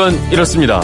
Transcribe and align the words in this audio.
그건 0.00 0.18
이렇습니다. 0.32 0.80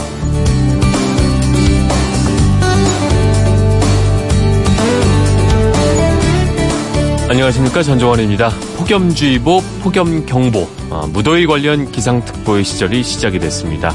안녕하십니까 7.31 7.83
전종환입니다. 7.83 8.51
폭염주의보, 8.77 9.63
폭염경보, 9.83 10.69
어, 10.91 11.09
무더위 11.11 11.47
관련 11.47 11.91
기상특보의 11.91 12.63
시절이 12.63 13.03
시작이 13.03 13.39
됐습니다. 13.39 13.95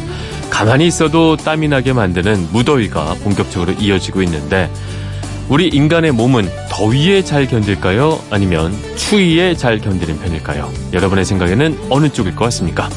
가만히 0.50 0.88
있어도 0.88 1.38
땀이 1.38 1.68
나게 1.68 1.94
만드는 1.94 2.48
무더위가 2.52 3.18
본격적으로 3.24 3.74
이어지고 3.74 4.24
있는데 4.24 4.72
우리 5.50 5.68
인간의 5.68 6.14
몸은 6.14 6.50
더위에 6.72 7.24
잘 7.24 7.46
견딜까요? 7.46 8.20
아니면 8.32 8.76
추위에 8.96 9.54
잘 9.56 9.78
견디는 9.78 10.20
편일까요? 10.20 10.72
여러분의 10.94 11.26
생각에는 11.26 11.78
어느 11.92 12.10
쪽일 12.10 12.36
것 12.36 12.46
같습니까? 12.46 12.90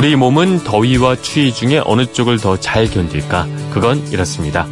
우리 0.00 0.16
몸은 0.16 0.64
더위와 0.64 1.16
추위 1.16 1.52
중에 1.52 1.82
어느 1.84 2.06
쪽을 2.06 2.38
더 2.38 2.56
잘 2.56 2.88
견딜까? 2.88 3.46
그건 3.70 3.98
이렇습니다. 4.10 4.66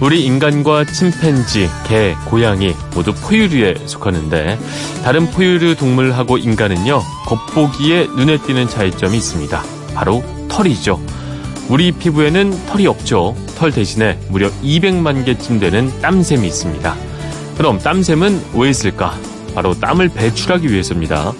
우리 0.00 0.24
인간과 0.24 0.84
침팬지, 0.84 1.68
개, 1.84 2.14
고양이 2.26 2.76
모두 2.94 3.12
포유류에 3.12 3.74
속하는데 3.86 4.56
다른 5.02 5.28
포유류 5.32 5.74
동물하고 5.74 6.38
인간은요 6.38 7.02
겉보기에 7.26 8.06
눈에 8.18 8.38
띄는 8.38 8.68
차이점이 8.68 9.16
있습니다. 9.16 9.60
바로 9.96 10.22
털이죠. 10.48 11.00
우리 11.68 11.90
피부에는 11.90 12.66
털이 12.66 12.86
없죠. 12.86 13.34
털 13.56 13.72
대신에 13.72 14.16
무려 14.28 14.48
200만 14.62 15.24
개쯤 15.24 15.58
되는 15.58 15.90
땀샘이 16.00 16.46
있습니다. 16.46 16.94
그럼 17.56 17.80
땀샘은 17.80 18.50
왜 18.54 18.70
있을까? 18.70 19.18
바로 19.56 19.74
땀을 19.74 20.10
배출하기 20.10 20.70
위해서입니다. 20.70 21.32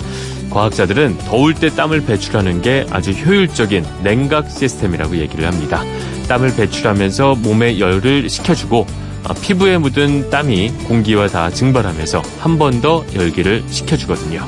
과학자들은 0.51 1.19
더울 1.19 1.55
때 1.55 1.69
땀을 1.69 2.05
배출하는 2.05 2.63
게 2.63 2.87
아주 2.91 3.11
효율적인 3.13 3.85
냉각 4.03 4.51
시스템이라고 4.51 5.17
얘기를 5.19 5.47
합니다. 5.47 5.83
땀을 6.29 6.55
배출하면서 6.57 7.37
몸에 7.37 7.79
열을 7.79 8.29
식혀주고 8.29 8.87
어, 9.29 9.35
피부에 9.43 9.79
묻은 9.79 10.31
땀이 10.31 10.71
공기와 10.87 11.27
다 11.29 11.51
증발하면서 11.51 12.23
한 12.39 12.59
번 12.59 12.81
더 12.81 13.05
열기를 13.15 13.65
식혀주거든요. 13.69 14.47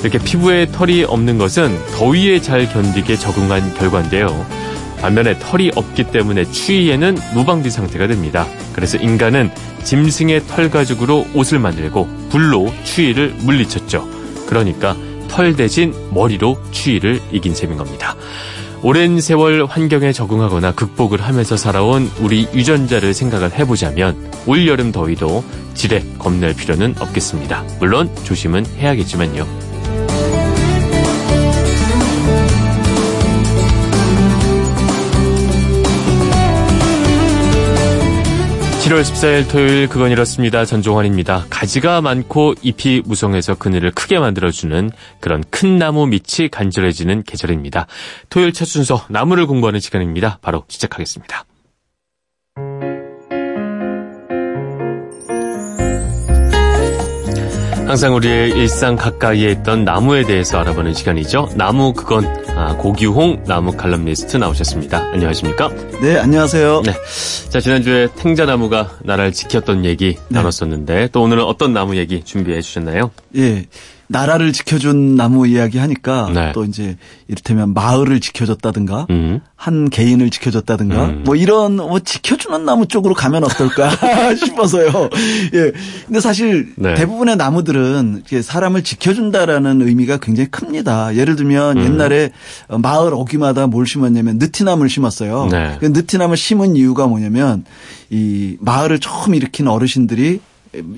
이렇게 0.00 0.18
피부에 0.18 0.66
털이 0.72 1.04
없는 1.04 1.38
것은 1.38 1.78
더위에 1.96 2.40
잘 2.40 2.68
견디게 2.68 3.16
적응한 3.16 3.74
결과인데요. 3.74 4.44
반면에 5.00 5.38
털이 5.38 5.72
없기 5.76 6.04
때문에 6.10 6.44
추위에는 6.50 7.16
무방비 7.34 7.70
상태가 7.70 8.06
됩니다. 8.08 8.46
그래서 8.72 8.98
인간은 8.98 9.50
짐승의 9.84 10.46
털 10.46 10.70
가죽으로 10.70 11.26
옷을 11.34 11.58
만들고 11.60 12.08
불로 12.30 12.72
추위를 12.84 13.34
물리쳤죠. 13.38 14.08
그러니까 14.46 14.96
털 15.32 15.56
대신 15.56 15.94
머리로 16.10 16.58
추위를 16.70 17.20
이긴 17.32 17.54
셈인 17.54 17.78
겁니다. 17.78 18.14
오랜 18.82 19.20
세월 19.20 19.64
환경에 19.64 20.12
적응하거나 20.12 20.72
극복을 20.74 21.22
하면서 21.22 21.56
살아온 21.56 22.10
우리 22.20 22.48
유전자를 22.52 23.14
생각을 23.14 23.52
해보자면 23.52 24.30
올여름 24.46 24.92
더위도 24.92 25.42
지레 25.74 26.04
겁낼 26.18 26.54
필요는 26.54 26.96
없겠습니다. 27.00 27.64
물론 27.78 28.14
조심은 28.24 28.66
해야겠지만요. 28.76 29.71
7월 38.82 39.02
14일 39.02 39.48
토요일 39.48 39.88
그건 39.88 40.10
이렇습니다. 40.10 40.64
전종환입니다. 40.64 41.46
가지가 41.50 42.00
많고 42.00 42.56
잎이 42.62 43.02
무성해서 43.04 43.54
그늘을 43.54 43.92
크게 43.92 44.18
만들어주는 44.18 44.90
그런 45.20 45.44
큰 45.50 45.78
나무 45.78 46.08
밑이 46.08 46.48
간절해지는 46.50 47.22
계절입니다. 47.22 47.86
토요일 48.28 48.52
첫 48.52 48.64
순서 48.64 49.06
나무를 49.08 49.46
공부하는 49.46 49.78
시간입니다. 49.78 50.40
바로 50.42 50.64
시작하겠습니다. 50.66 51.44
항상 57.92 58.14
우리의 58.14 58.52
일상 58.52 58.96
가까이에 58.96 59.50
있던 59.50 59.84
나무에 59.84 60.24
대해서 60.24 60.58
알아보는 60.58 60.94
시간이죠. 60.94 61.50
나무 61.56 61.92
그건 61.92 62.24
아, 62.56 62.74
고규홍 62.78 63.44
나무 63.46 63.70
칼럼니스트 63.76 64.38
나오셨습니다. 64.38 65.10
안녕하십니까? 65.12 65.68
네, 66.00 66.16
안녕하세요. 66.16 66.84
네. 66.86 66.92
자, 67.50 67.60
지난주에 67.60 68.08
탱자나무가 68.16 68.96
나라를 69.02 69.32
지켰던 69.32 69.84
얘기 69.84 70.16
네. 70.28 70.40
나눴었는데 70.40 71.08
또 71.12 71.20
오늘은 71.20 71.44
어떤 71.44 71.74
나무 71.74 71.94
얘기 71.96 72.24
준비해 72.24 72.62
주셨나요? 72.62 73.10
예. 73.36 73.66
나라를 74.08 74.52
지켜준 74.52 75.16
나무 75.16 75.46
이야기 75.46 75.78
하니까 75.78 76.30
네. 76.32 76.52
또 76.52 76.64
이제 76.64 76.96
이를테면 77.28 77.72
마을을 77.74 78.20
지켜줬다든가 78.20 79.06
음. 79.10 79.40
한 79.56 79.88
개인을 79.88 80.30
지켜줬다든가 80.30 81.04
음. 81.06 81.22
뭐 81.24 81.34
이런 81.34 81.76
뭐 81.76 81.98
지켜주는 81.98 82.64
나무 82.64 82.86
쪽으로 82.86 83.14
가면 83.14 83.44
어떨까 83.44 83.90
싶어서요. 84.36 85.10
예. 85.54 85.72
근데 86.06 86.20
사실 86.20 86.72
네. 86.76 86.94
대부분의 86.94 87.36
나무들은 87.36 88.24
사람을 88.42 88.82
지켜준다라는 88.82 89.82
의미가 89.82 90.18
굉장히 90.18 90.50
큽니다. 90.50 91.16
예를 91.16 91.36
들면 91.36 91.78
음. 91.78 91.84
옛날에 91.84 92.30
마을 92.68 93.14
어귀마다 93.14 93.66
뭘 93.66 93.86
심었냐면 93.86 94.38
느티나무를 94.38 94.90
심었어요. 94.90 95.48
네. 95.50 95.76
그 95.80 95.86
느티나무를 95.86 96.36
심은 96.36 96.76
이유가 96.76 97.06
뭐냐면 97.06 97.64
이 98.10 98.56
마을을 98.60 98.98
처음 98.98 99.34
일으킨 99.34 99.68
어르신들이 99.68 100.40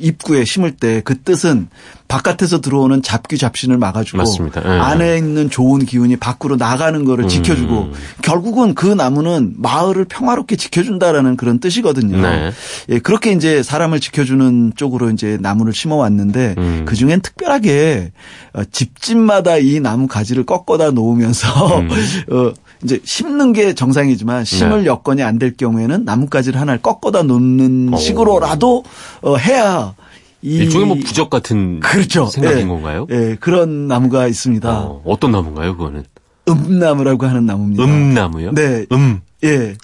입구에 0.01 0.45
심을 0.45 0.73
때 0.73 0.95
그 1.05 1.19
뜻은 1.19 1.69
바깥에서 2.09 2.61
들어오는 2.61 3.03
잡귀 3.03 3.39
잡신을 3.39 3.79
막아주고 3.79 4.19
맞습니다. 4.19 4.61
네. 4.61 4.69
안에 4.79 5.17
있는 5.17 5.49
좋은 5.51 5.85
기운이 5.85 6.17
밖으로 6.17 6.57
나가는 6.57 7.05
거를 7.05 7.25
음. 7.25 7.29
지켜주고 7.29 7.93
결국은 8.23 8.75
그 8.75 8.87
나무는 8.87 9.55
마을을 9.57 10.05
평화롭게 10.05 10.57
지켜준다라는 10.57 11.37
그런 11.37 11.61
뜻이거든요. 11.61 12.21
네. 12.21 12.53
예, 12.91 12.99
그렇게 12.99 13.33
이제 13.33 13.63
사람을 13.63 14.01
지켜주는 14.01 14.73
쪽으로 14.77 15.11
이제 15.11 15.39
나무를 15.41 15.73
심어 15.73 15.97
왔는데 15.97 16.55
음. 16.59 16.85
그 16.87 16.95
중엔 16.95 17.21
특별하게 17.21 18.13
어, 18.53 18.63
집집마다 18.71 19.57
이 19.57 19.81
나무 19.81 20.07
가지를 20.07 20.45
꺾어다 20.45 20.91
놓으면서 20.91 21.79
음. 21.81 21.89
어, 22.31 22.53
이제 22.85 23.01
심는 23.03 23.53
게 23.53 23.75
정상이지만 23.75 24.45
심을 24.45 24.81
네. 24.83 24.87
여건이 24.87 25.23
안 25.23 25.39
될 25.39 25.57
경우에는 25.57 26.05
나뭇가지를 26.05 26.61
하나를 26.61 26.81
꺾어다 26.83 27.23
놓는 27.25 27.93
오. 27.93 27.97
식으로라도 27.97 28.85
어, 29.23 29.37
해야 29.37 29.95
이 30.43 30.57
일종의 30.59 30.87
뭐 30.87 30.97
부적 30.97 31.31
같은 31.31 31.81
그렇죠. 31.81 32.27
생각인 32.27 32.59
네. 32.59 32.67
건가요? 32.67 33.07
네, 33.09 33.37
그런 33.41 33.89
나무가 33.89 34.27
있습니다. 34.29 34.71
어, 34.71 35.03
어떤 35.07 35.33
나무인가요, 35.33 35.77
그거는? 35.77 36.05
음나무라고 36.49 37.25
하는 37.27 37.47
나무입니다. 37.47 37.83
음나무요? 37.85 38.53
네. 38.53 38.85
음. 38.93 39.21
예. 39.45 39.75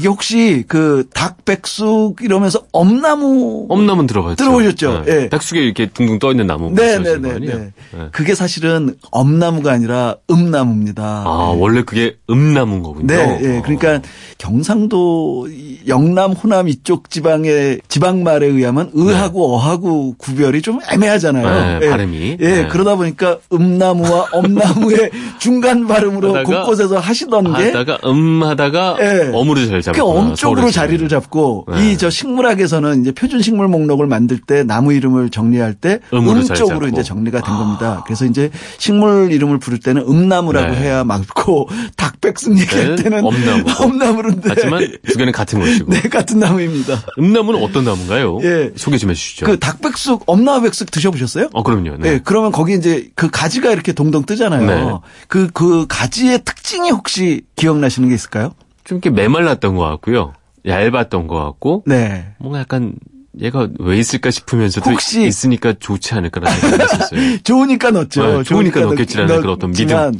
이게 0.00 0.08
혹시 0.08 0.64
그 0.66 1.04
닭백숙 1.12 2.22
이러면서 2.22 2.62
엄나무 2.72 3.66
엄나무 3.68 4.06
들어가죠. 4.06 4.36
들어보셨죠? 4.36 5.02
네. 5.04 5.12
예. 5.12 5.28
백숙에 5.28 5.60
이렇게 5.60 5.90
둥둥 5.92 6.18
떠 6.18 6.30
있는 6.30 6.46
나무 6.46 6.70
네네네. 6.70 7.16
네, 7.18 7.38
네. 7.38 7.70
네. 7.92 8.08
그게 8.10 8.34
사실은 8.34 8.94
엄나무가 9.10 9.72
아니라 9.72 10.16
음나무입니다. 10.30 11.02
아 11.26 11.52
네. 11.54 11.60
원래 11.60 11.82
그게 11.82 12.16
음나무인 12.30 12.82
거군요. 12.82 13.08
네, 13.08 13.40
예. 13.42 13.60
그러니까 13.62 13.96
아. 13.96 14.00
경상도 14.38 15.48
영남 15.86 16.32
호남 16.32 16.68
이쪽 16.68 17.10
지방의 17.10 17.82
지방말에 17.88 18.46
의하면 18.46 18.90
의하고 18.94 19.40
네. 19.40 19.54
어하고 19.54 20.14
구별이 20.16 20.62
좀 20.62 20.78
애매하잖아요. 20.90 21.78
네, 21.80 21.86
예. 21.86 21.90
발음이. 21.90 22.36
예. 22.40 22.48
네. 22.62 22.68
그러다 22.68 22.96
보니까 22.96 23.36
음나무와 23.52 24.28
엄나무의 24.32 25.10
중간 25.38 25.86
발음으로 25.86 26.42
곳곳에서 26.44 26.98
하시던 26.98 27.52
게 27.54 27.64
하다가 27.64 27.98
음 28.08 28.42
하다가 28.42 28.96
예. 29.00 29.30
어무를 29.34 29.68
잘 29.68 29.82
잡고 29.94 30.10
엄쪽으로 30.10 30.70
자리를 30.70 31.08
잡고 31.08 31.66
네. 31.70 31.92
이저 31.92 32.10
식물학에서는 32.10 33.02
이제 33.02 33.12
표준 33.12 33.42
식물 33.42 33.68
목록을 33.68 34.06
만들 34.06 34.38
때 34.38 34.62
나무 34.62 34.92
이름을 34.92 35.30
정리할 35.30 35.74
때 35.74 36.00
음쪽으로 36.12 36.88
이제 36.88 37.02
정리가 37.02 37.40
된 37.40 37.54
아. 37.54 37.58
겁니다. 37.58 38.04
그래서 38.06 38.24
이제 38.24 38.50
식물 38.78 39.32
이름을 39.32 39.58
부를 39.58 39.78
때는 39.78 40.02
음나무라고 40.02 40.72
네. 40.72 40.80
해야 40.80 41.04
맞고 41.04 41.68
닭백숙 41.96 42.58
얘기할 42.58 42.96
네. 42.96 43.02
때는 43.02 43.24
엄나무. 43.24 43.64
엄나무인데 43.80 44.48
하지만 44.48 44.86
두 45.06 45.18
개는 45.18 45.32
같은 45.32 45.60
것이고. 45.60 45.90
네, 45.92 46.00
같은 46.02 46.38
나무입니다. 46.38 47.02
음나무는 47.18 47.62
어떤 47.62 47.84
나무인가요? 47.84 48.40
예. 48.42 48.72
소개 48.76 48.98
좀 48.98 49.10
해주시죠. 49.10 49.46
그 49.46 49.58
닭백숙, 49.58 50.24
엄나무백숙 50.26 50.90
드셔보셨어요? 50.90 51.50
어, 51.52 51.62
그럼요. 51.62 51.96
네. 51.98 52.12
네. 52.12 52.20
그러면 52.22 52.52
거기 52.52 52.74
이제 52.74 53.08
그 53.14 53.30
가지가 53.30 53.72
이렇게 53.72 53.92
동동 53.92 54.24
뜨잖아요. 54.24 54.66
네. 54.66 54.90
그, 55.28 55.48
그 55.52 55.86
가지의 55.88 56.40
특징이 56.44 56.90
혹시 56.90 57.42
기억나시는 57.56 58.08
게 58.08 58.14
있을까요? 58.14 58.54
좀 58.90 58.96
이렇게 58.96 59.10
메말랐던 59.10 59.76
것 59.76 59.84
같고요. 59.84 60.32
얇았던 60.66 61.28
것 61.28 61.36
같고. 61.36 61.84
네. 61.86 62.34
뭔가 62.38 62.58
약간 62.58 62.94
얘가 63.40 63.68
왜 63.78 63.96
있을까 63.96 64.30
싶으면서도 64.32 64.90
혹시 64.90 65.22
있으니까 65.24 65.72
좋지 65.78 66.14
않을까라는 66.14 66.60
생각이 66.60 66.82
했었어요. 66.82 67.38
좋으니까 67.44 67.90
넣었죠. 67.92 68.38
네, 68.38 68.42
좋으니까, 68.42 68.80
넣겠지라는 68.80 69.40
그런 69.40 69.52
어떤 69.54 69.70
믿음. 69.70 70.12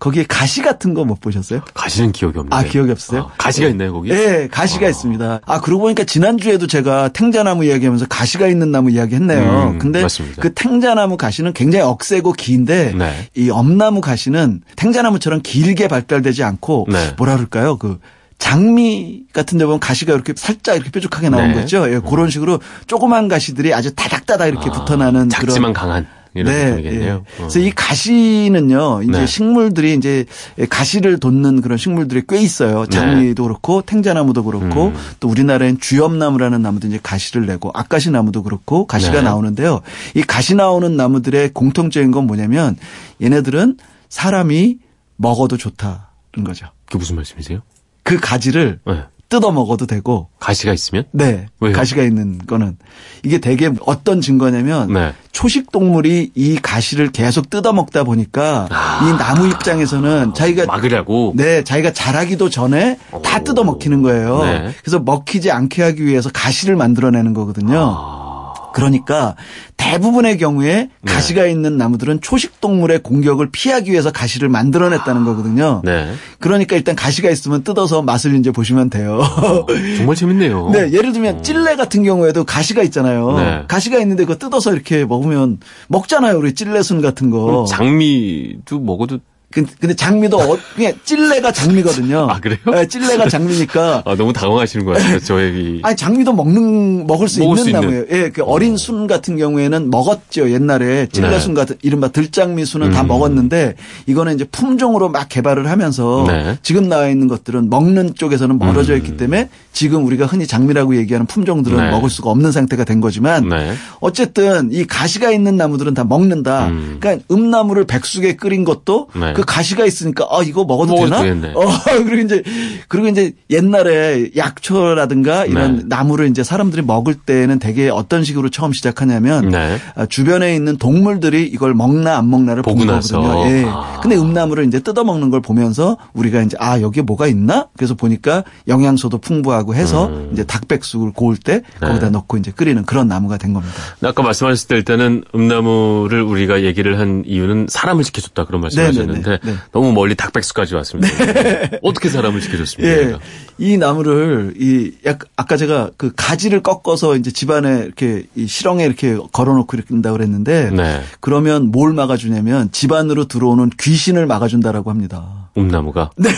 거기에 0.00 0.24
가시 0.28 0.60
같은 0.62 0.92
거 0.94 1.04
못 1.04 1.20
보셨어요? 1.20 1.62
가시는 1.72 2.10
기억이 2.12 2.36
없는데. 2.38 2.56
아, 2.56 2.62
기억이 2.64 2.90
없어요? 2.90 3.30
아, 3.30 3.34
가시가 3.38 3.66
네. 3.66 3.70
있나요, 3.70 3.92
거기? 3.92 4.10
네, 4.10 4.48
가시가 4.48 4.86
아. 4.86 4.88
있습니다. 4.90 5.40
아, 5.46 5.60
그러고 5.60 5.82
보니까 5.84 6.02
지난주에도 6.04 6.66
제가 6.66 7.08
탱자나무 7.10 7.64
이야기하면서 7.64 8.06
가시가 8.08 8.48
있는 8.48 8.72
나무 8.72 8.90
이야기 8.90 9.14
했네요. 9.14 9.70
음, 9.74 9.78
근데 9.78 10.02
맞습니다. 10.02 10.42
그 10.42 10.52
탱자나무 10.52 11.16
가시는 11.16 11.52
굉장히 11.52 11.84
억세고 11.84 12.32
긴데 12.32 12.94
네. 12.98 13.28
이 13.36 13.50
엄나무 13.50 14.00
가시는 14.00 14.62
탱자나무처럼 14.74 15.40
길게 15.42 15.86
발달되지 15.86 16.42
않고 16.42 16.88
네. 16.90 17.14
뭐라 17.16 17.34
그럴까요? 17.36 17.78
그 17.78 17.98
장미 18.38 19.24
같은 19.32 19.58
데 19.58 19.64
보면 19.64 19.80
가시가 19.80 20.14
이렇게 20.14 20.32
살짝 20.36 20.76
이렇게 20.76 20.90
뾰족하게 20.90 21.28
나온 21.28 21.48
네. 21.48 21.54
거죠. 21.54 21.92
예, 21.92 21.98
그런 21.98 22.30
식으로 22.30 22.60
조그만 22.86 23.28
가시들이 23.28 23.74
아주 23.74 23.94
다닥다닥 23.94 24.48
이렇게 24.48 24.70
아, 24.70 24.72
붙어나는 24.72 25.28
작지만 25.28 25.72
그런 25.72 25.72
강한 25.72 26.06
네. 26.34 26.80
예. 26.84 27.10
어. 27.10 27.24
그래서 27.36 27.58
이 27.58 27.70
가시는요, 27.70 29.02
이제 29.02 29.12
네. 29.12 29.26
식물들이 29.26 29.94
이제 29.94 30.24
가시를 30.68 31.18
돋는 31.18 31.60
그런 31.60 31.78
식물들이 31.78 32.22
꽤 32.28 32.40
있어요. 32.40 32.84
네. 32.84 32.90
장미도 32.90 33.42
네. 33.42 33.48
그렇고 33.48 33.82
탱자나무도 33.82 34.44
그렇고 34.44 34.88
음. 34.88 34.96
또 35.20 35.28
우리나라엔 35.28 35.80
주엽나무라는 35.80 36.62
나무도 36.62 36.88
이제 36.88 36.98
가시를 37.02 37.46
내고 37.46 37.70
악가시 37.74 38.10
나무도 38.10 38.42
그렇고 38.42 38.86
가시가 38.86 39.14
네. 39.14 39.22
나오는데요. 39.22 39.80
이 40.14 40.22
가시 40.22 40.54
나오는 40.54 40.96
나무들의 40.96 41.50
공통적인 41.54 42.10
건 42.10 42.26
뭐냐면 42.26 42.76
얘네들은 43.22 43.78
사람이 44.08 44.78
먹어도 45.16 45.56
좋다는 45.56 46.44
거죠. 46.44 46.66
그게 46.86 46.98
무슨 46.98 47.16
말씀이세요? 47.16 47.62
그 48.08 48.18
가지를 48.20 48.80
네. 48.86 49.04
뜯어 49.28 49.50
먹어도 49.50 49.86
되고 49.86 50.28
가시가 50.40 50.72
있으면? 50.72 51.04
네. 51.12 51.46
왜요? 51.60 51.74
가시가 51.74 52.02
있는 52.02 52.38
거는 52.46 52.78
이게 53.22 53.38
되게 53.38 53.70
어떤 53.84 54.22
증거냐면 54.22 54.90
네. 54.92 55.12
초식 55.32 55.70
동물이 55.70 56.32
이 56.34 56.56
가시를 56.56 57.08
계속 57.12 57.50
뜯어 57.50 57.74
먹다 57.74 58.04
보니까 58.04 58.68
아. 58.70 59.00
이 59.02 59.18
나무 59.18 59.46
입장에서는 59.48 60.32
자기가 60.34 60.64
막으려고 60.66 61.34
네, 61.36 61.62
자기가 61.62 61.92
자라기도 61.92 62.48
전에 62.48 62.98
오. 63.12 63.20
다 63.20 63.44
뜯어 63.44 63.64
먹히는 63.64 64.00
거예요. 64.02 64.42
네. 64.44 64.74
그래서 64.82 64.98
먹히지 64.98 65.50
않게 65.50 65.82
하기 65.82 66.06
위해서 66.06 66.30
가시를 66.32 66.76
만들어내는 66.76 67.34
거거든요. 67.34 67.78
아. 67.78 68.27
그러니까 68.72 69.34
대부분의 69.76 70.38
경우에 70.38 70.90
네. 71.00 71.12
가시가 71.12 71.46
있는 71.46 71.76
나무들은 71.78 72.20
초식 72.20 72.60
동물의 72.60 73.02
공격을 73.02 73.50
피하기 73.50 73.90
위해서 73.90 74.10
가시를 74.10 74.48
만들어냈다는 74.48 75.24
거거든요. 75.24 75.82
네. 75.84 76.12
그러니까 76.40 76.76
일단 76.76 76.94
가시가 76.94 77.30
있으면 77.30 77.64
뜯어서 77.64 78.02
맛을 78.02 78.34
이제 78.34 78.50
보시면 78.50 78.90
돼요. 78.90 79.18
어, 79.18 79.66
정말 79.96 80.16
재밌네요. 80.16 80.70
네, 80.74 80.92
예를 80.92 81.12
들면 81.12 81.36
어. 81.38 81.42
찔레 81.42 81.76
같은 81.76 82.02
경우에도 82.02 82.44
가시가 82.44 82.82
있잖아요. 82.84 83.38
네. 83.38 83.64
가시가 83.68 83.98
있는데 84.00 84.24
그거 84.24 84.36
뜯어서 84.38 84.72
이렇게 84.72 85.04
먹으면 85.04 85.58
먹잖아요. 85.88 86.36
우리 86.36 86.54
찔레순 86.54 87.00
같은 87.00 87.30
거. 87.30 87.64
장미도 87.68 88.80
먹어도 88.80 89.18
근데 89.50 89.94
장미도 89.94 90.38
어, 90.38 90.58
그냥 90.76 90.92
찔레가 91.04 91.52
장미거든요. 91.52 92.28
아 92.30 92.38
그래요? 92.38 92.58
네, 92.70 92.86
찔레가 92.86 93.30
장미니까. 93.30 94.02
아 94.06 94.14
너무 94.14 94.34
당황하시는 94.34 94.84
것 94.84 94.92
같아요. 94.92 95.18
저 95.20 95.42
얘기. 95.42 95.80
아니 95.82 95.96
장미도 95.96 96.34
먹는 96.34 97.06
먹을 97.06 97.28
수 97.28 97.40
먹을 97.40 97.56
있는 97.56 97.64
수 97.64 97.70
나무예요. 97.70 98.04
예, 98.10 98.30
그 98.30 98.42
어린 98.44 98.74
어. 98.74 98.76
순 98.76 99.06
같은 99.06 99.38
경우에는 99.38 99.90
먹었죠 99.90 100.50
옛날에 100.50 101.06
찔레순 101.06 101.54
네. 101.54 101.60
같은 101.60 101.76
이른바 101.80 102.08
들장미 102.08 102.66
순은 102.66 102.88
음. 102.88 102.92
다 102.92 103.04
먹었는데 103.04 103.76
이거는 104.04 104.34
이제 104.34 104.44
품종으로 104.44 105.08
막 105.08 105.30
개발을 105.30 105.70
하면서 105.70 106.24
네. 106.28 106.58
지금 106.62 106.90
나와 106.90 107.08
있는 107.08 107.26
것들은 107.26 107.70
먹는 107.70 108.16
쪽에서는 108.16 108.58
멀어져 108.58 108.96
있기 108.96 109.12
음. 109.12 109.16
때문에 109.16 109.48
지금 109.72 110.04
우리가 110.04 110.26
흔히 110.26 110.46
장미라고 110.46 110.96
얘기하는 110.96 111.24
품종들은 111.26 111.78
네. 111.78 111.90
먹을 111.90 112.10
수가 112.10 112.28
없는 112.30 112.52
상태가 112.52 112.84
된 112.84 113.00
거지만 113.00 113.48
네. 113.48 113.72
어쨌든 114.00 114.68
이 114.72 114.84
가시가 114.84 115.30
있는 115.30 115.56
나무들은 115.56 115.94
다 115.94 116.04
먹는다. 116.04 116.66
음. 116.66 116.98
그러니까 117.00 117.24
음나무를 117.30 117.86
백숙에 117.86 118.36
끓인 118.36 118.64
것도 118.64 119.08
네. 119.14 119.32
그 119.38 119.44
가시가 119.44 119.86
있으니까 119.86 120.26
아 120.28 120.42
이거 120.42 120.64
먹어도, 120.64 120.96
되나? 120.96 121.22
되겠네. 121.22 121.52
어 121.54 121.62
그리고 122.04 122.16
이제 122.16 122.42
그리고 122.88 123.06
이제 123.06 123.34
옛날에 123.50 124.30
약초라든가 124.36 125.44
이런 125.44 125.76
네. 125.76 125.82
나무를 125.86 126.26
이제 126.26 126.42
사람들이 126.42 126.82
먹을 126.82 127.14
때는 127.14 127.60
되게 127.60 127.88
어떤 127.88 128.24
식으로 128.24 128.48
처음 128.50 128.72
시작하냐면 128.72 129.48
네. 129.48 129.78
아, 129.94 130.06
주변에 130.06 130.56
있는 130.56 130.76
동물들이 130.76 131.44
이걸 131.44 131.72
먹나 131.72 132.18
안 132.18 132.28
먹나를 132.28 132.64
보고 132.64 132.84
거거든요. 132.84 133.48
예. 133.48 133.64
아. 133.68 134.00
근데 134.02 134.16
음나무를 134.16 134.66
이제 134.66 134.80
뜯어 134.80 135.04
먹는 135.04 135.30
걸 135.30 135.40
보면서 135.40 135.96
우리가 136.14 136.42
이제 136.42 136.56
아 136.58 136.80
여기에 136.80 137.04
뭐가 137.04 137.28
있나? 137.28 137.68
그래서 137.76 137.94
보니까 137.94 138.42
영양소도 138.66 139.18
풍부하고 139.18 139.76
해서 139.76 140.08
음. 140.08 140.30
이제 140.32 140.42
닭백숙을 140.42 141.12
고울 141.12 141.36
때 141.36 141.62
네. 141.80 141.86
거기다 141.86 142.10
넣고 142.10 142.38
이제 142.38 142.50
끓이는 142.50 142.84
그런 142.86 143.06
나무가 143.06 143.36
된 143.36 143.52
겁니다. 143.52 143.76
아까 144.02 144.20
말씀하셨을 144.24 144.66
때 144.66 144.74
일단은 144.74 145.22
음나무를 145.32 146.22
우리가 146.22 146.64
얘기를 146.64 146.98
한 146.98 147.22
이유는 147.24 147.66
사람을 147.68 148.02
지켜줬다 148.02 148.46
그런 148.46 148.62
말씀하셨는데 148.62 149.27
네. 149.28 149.38
네. 149.42 149.54
너무 149.72 149.92
멀리 149.92 150.14
닭백수까지 150.14 150.74
왔습니다. 150.76 151.32
네. 151.32 151.70
어떻게 151.82 152.08
사람을 152.08 152.40
지켜줬습니까? 152.40 152.92
예. 152.92 153.18
이 153.58 153.76
나무를 153.76 154.54
이 154.58 154.92
약, 155.04 155.20
아까 155.36 155.56
제가 155.56 155.90
그 155.96 156.12
가지를 156.14 156.62
꺾어서 156.62 157.16
이제 157.16 157.30
집안에 157.30 157.82
이렇게 157.84 158.24
이 158.34 158.46
실렁에 158.46 158.84
이렇게 158.84 159.16
걸어놓고 159.32 159.76
이렇게 159.76 159.94
한다 159.94 160.12
그랬는데 160.12 160.70
네. 160.70 161.02
그러면 161.20 161.70
뭘 161.70 161.92
막아주냐면 161.92 162.70
집안으로 162.72 163.26
들어오는 163.26 163.70
귀신을 163.78 164.26
막아준다라고 164.26 164.90
합니다. 164.90 165.48
음나무가? 165.56 166.10
네. 166.16 166.28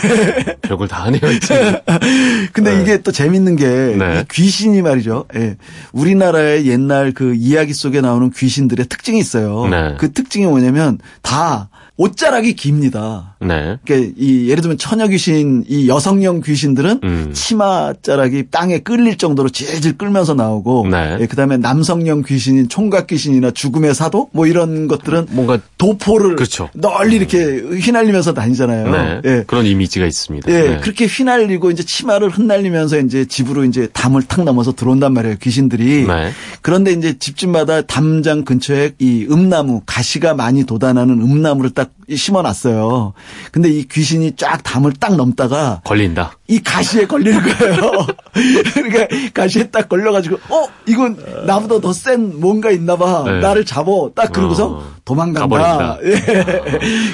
별걸 0.61 0.87
다 0.87 1.03
하네요, 1.05 1.21
근데 2.53 2.75
네. 2.75 2.81
이게 2.81 3.01
또 3.01 3.11
재밌는 3.11 3.55
게 3.55 3.67
네. 3.67 4.25
귀신이 4.31 4.81
말이죠. 4.81 5.25
예. 5.35 5.57
우리나라의 5.93 6.65
옛날 6.67 7.11
그 7.11 7.35
이야기 7.35 7.73
속에 7.73 8.01
나오는 8.01 8.31
귀신들의 8.31 8.87
특징이 8.87 9.19
있어요. 9.19 9.67
네. 9.67 9.95
그 9.99 10.11
특징이 10.11 10.45
뭐냐면 10.47 10.97
다 11.21 11.69
옷자락이 11.97 12.55
깁니다. 12.55 13.35
네. 13.41 13.77
그러니까 13.85 14.13
이 14.17 14.49
예를 14.49 14.61
들면 14.61 14.77
처녀 14.77 15.07
귀신 15.07 15.63
이 15.67 15.87
여성형 15.87 16.41
귀신들은 16.41 16.99
음. 17.03 17.31
치마 17.33 17.93
자락이 18.01 18.45
땅에 18.49 18.79
끌릴 18.79 19.17
정도로 19.17 19.49
질질 19.49 19.97
끌면서 19.97 20.33
나오고 20.33 20.87
네. 20.89 21.17
예, 21.19 21.27
그다음에 21.27 21.57
남성형 21.57 22.23
귀신인 22.25 22.69
총각 22.69 23.07
귀신이나 23.07 23.51
죽음의 23.51 23.93
사도 23.93 24.29
뭐 24.31 24.47
이런 24.47 24.87
것들은 24.87 25.27
뭔가 25.31 25.59
도포를 25.77 26.37
그렇죠. 26.37 26.69
널리 26.73 27.17
이렇게 27.17 27.59
휘날리면서 27.59 28.33
다니잖아요. 28.33 28.91
네. 28.91 29.21
예. 29.25 29.43
그런 29.45 29.65
이미지가 29.65 30.05
있습니다. 30.05 30.51
예. 30.51 30.61
네. 30.61 30.79
그렇게 30.79 31.05
휘날리고 31.05 31.71
이제 31.71 31.83
치마를 31.83 32.29
흩날리면서 32.29 32.99
이제 32.99 33.25
집으로 33.25 33.65
이제 33.65 33.87
담을 33.91 34.23
탁 34.23 34.43
넘어서 34.43 34.73
들어온단 34.73 35.13
말이에요. 35.13 35.35
귀신들이. 35.41 36.07
네. 36.07 36.31
그런데 36.61 36.93
이제 36.93 37.17
집집마다 37.19 37.81
담장 37.81 38.43
근처에 38.45 38.93
이 38.97 39.27
음나무 39.29 39.81
가시가 39.85 40.33
많이 40.33 40.63
돋아나는 40.63 41.21
음나무를 41.21 41.71
딱 41.71 41.80
심어놨어요. 42.13 43.13
근데 43.51 43.69
이 43.69 43.83
귀신이 43.87 44.35
쫙 44.35 44.61
담을 44.63 44.93
딱 44.93 45.15
넘다가 45.15 45.81
걸린다. 45.85 46.37
이 46.47 46.59
가시에 46.61 47.05
걸리는 47.07 47.41
거예요. 47.41 47.91
그러니까 48.73 49.07
가시에 49.33 49.69
딱 49.69 49.87
걸려가지고 49.87 50.35
어 50.49 50.67
이건 50.87 51.17
나보다 51.45 51.79
더 51.79 51.93
센 51.93 52.39
뭔가 52.39 52.71
있나봐. 52.71 53.23
네. 53.25 53.39
나를 53.39 53.65
잡어. 53.65 54.11
딱 54.15 54.31
그러고서 54.33 54.67
어. 54.67 54.91
도망간다. 55.05 55.97
예. 56.03 56.21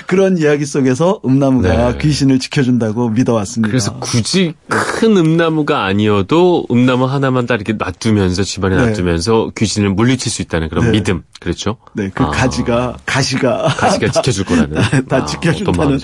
그런 0.08 0.38
이야기 0.38 0.66
속에서 0.66 1.20
음나무가 1.26 1.92
네. 1.94 1.98
귀신을 2.00 2.40
지켜준다고 2.40 3.10
믿어왔습니다. 3.10 3.70
그래서 3.70 3.98
굳이 4.00 4.54
큰 4.68 5.18
음나무가 5.18 5.84
아니어도 5.86 6.66
음나무 6.72 7.06
하나만 7.06 7.46
딱 7.48 7.56
이렇게 7.56 7.74
놔두면서 7.74 8.44
집안에 8.44 8.76
네. 8.76 8.88
놔두면서 8.88 9.52
귀신을 9.58 9.90
물리칠 9.90 10.32
수 10.32 10.42
있다는 10.42 10.70
그런 10.70 10.86
네. 10.86 10.92
믿음. 10.92 11.24
그렇죠? 11.40 11.78
네, 11.94 12.10
그 12.14 12.24
아. 12.24 12.30
가지가 12.30 12.98
가시가 13.06 13.68
가시가 13.68 14.12
지켜줄 14.12 14.46
거 14.46 14.56
라는 14.58 15.06
다 15.08 15.18
아, 15.18 15.26
지켜준다는 15.26 16.00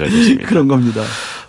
그런 0.46 0.68
겁니다. 0.68 1.02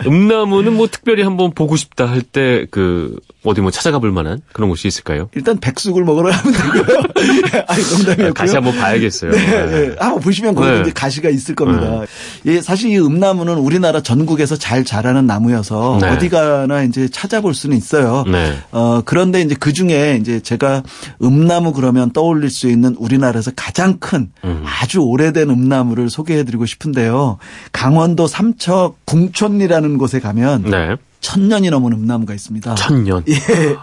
음나무는 0.07 0.75
뭐 0.77 0.87
특별히 0.89 1.23
한번 1.23 1.53
보고 1.53 1.77
싶다 1.77 2.07
할 2.07 2.23
때 2.23 2.67
그 2.71 3.17
어디 3.45 3.61
뭐 3.61 3.71
찾아가 3.71 3.99
볼 3.99 4.11
만한 4.11 4.41
그런 4.53 4.71
곳이 4.71 4.89
있을까요? 4.89 5.29
일단 5.35 5.59
백숙을 5.61 6.03
먹으러 6.05 6.31
가면 6.31 6.53
되고요. 6.55 6.99
아니 7.69 7.83
농담이었고요. 7.83 8.33
가시 8.35 8.55
한번 8.55 8.75
봐야겠어요. 8.77 9.31
네, 9.33 9.39
네. 9.39 9.67
네. 9.89 9.97
한번 9.99 10.21
보시면 10.21 10.55
거기 10.55 10.83
네. 10.83 10.91
가시가 10.95 11.29
있을 11.29 11.55
겁니다. 11.55 12.01
네. 12.45 12.53
예, 12.55 12.61
사실 12.63 12.91
이 12.91 12.99
음나무는 12.99 13.59
우리나라 13.59 14.01
전국에서 14.03 14.57
잘 14.57 14.85
자라는 14.85 15.27
나무여서 15.27 15.99
네. 16.01 16.09
어디 16.09 16.29
가나 16.31 16.83
이제 16.85 17.09
찾아볼 17.09 17.53
수는 17.55 17.77
있어요. 17.77 18.25
네. 18.27 18.55
어, 18.73 19.03
그런데 19.05 19.43
이제 19.43 19.55
그 19.59 19.73
중에 19.75 20.17
이제 20.21 20.41
제가 20.41 20.83
음나무 21.23 21.75
그러면 21.75 22.11
떠올릴 22.13 22.49
수 22.49 22.69
있는 22.71 22.95
우리나라에서 22.99 23.51
가장 23.55 23.99
큰 23.99 24.31
음. 24.45 24.65
아주 24.65 25.01
오래된 25.01 25.51
음나무를 25.51 26.09
소개해드리고 26.09 26.65
싶은데요. 26.65 27.37
강원도 27.73 28.27
삼척 28.27 28.97
궁촌리라는 29.05 29.94
곳에 29.99 30.21
가면 30.21 30.63
네. 30.65 30.97
천 31.21 31.49
년이 31.49 31.71
넘은 31.71 31.93
음나무가 31.93 32.35
있습니다. 32.35 32.75
천 32.75 33.05
년. 33.05 33.25
예, 33.29 33.35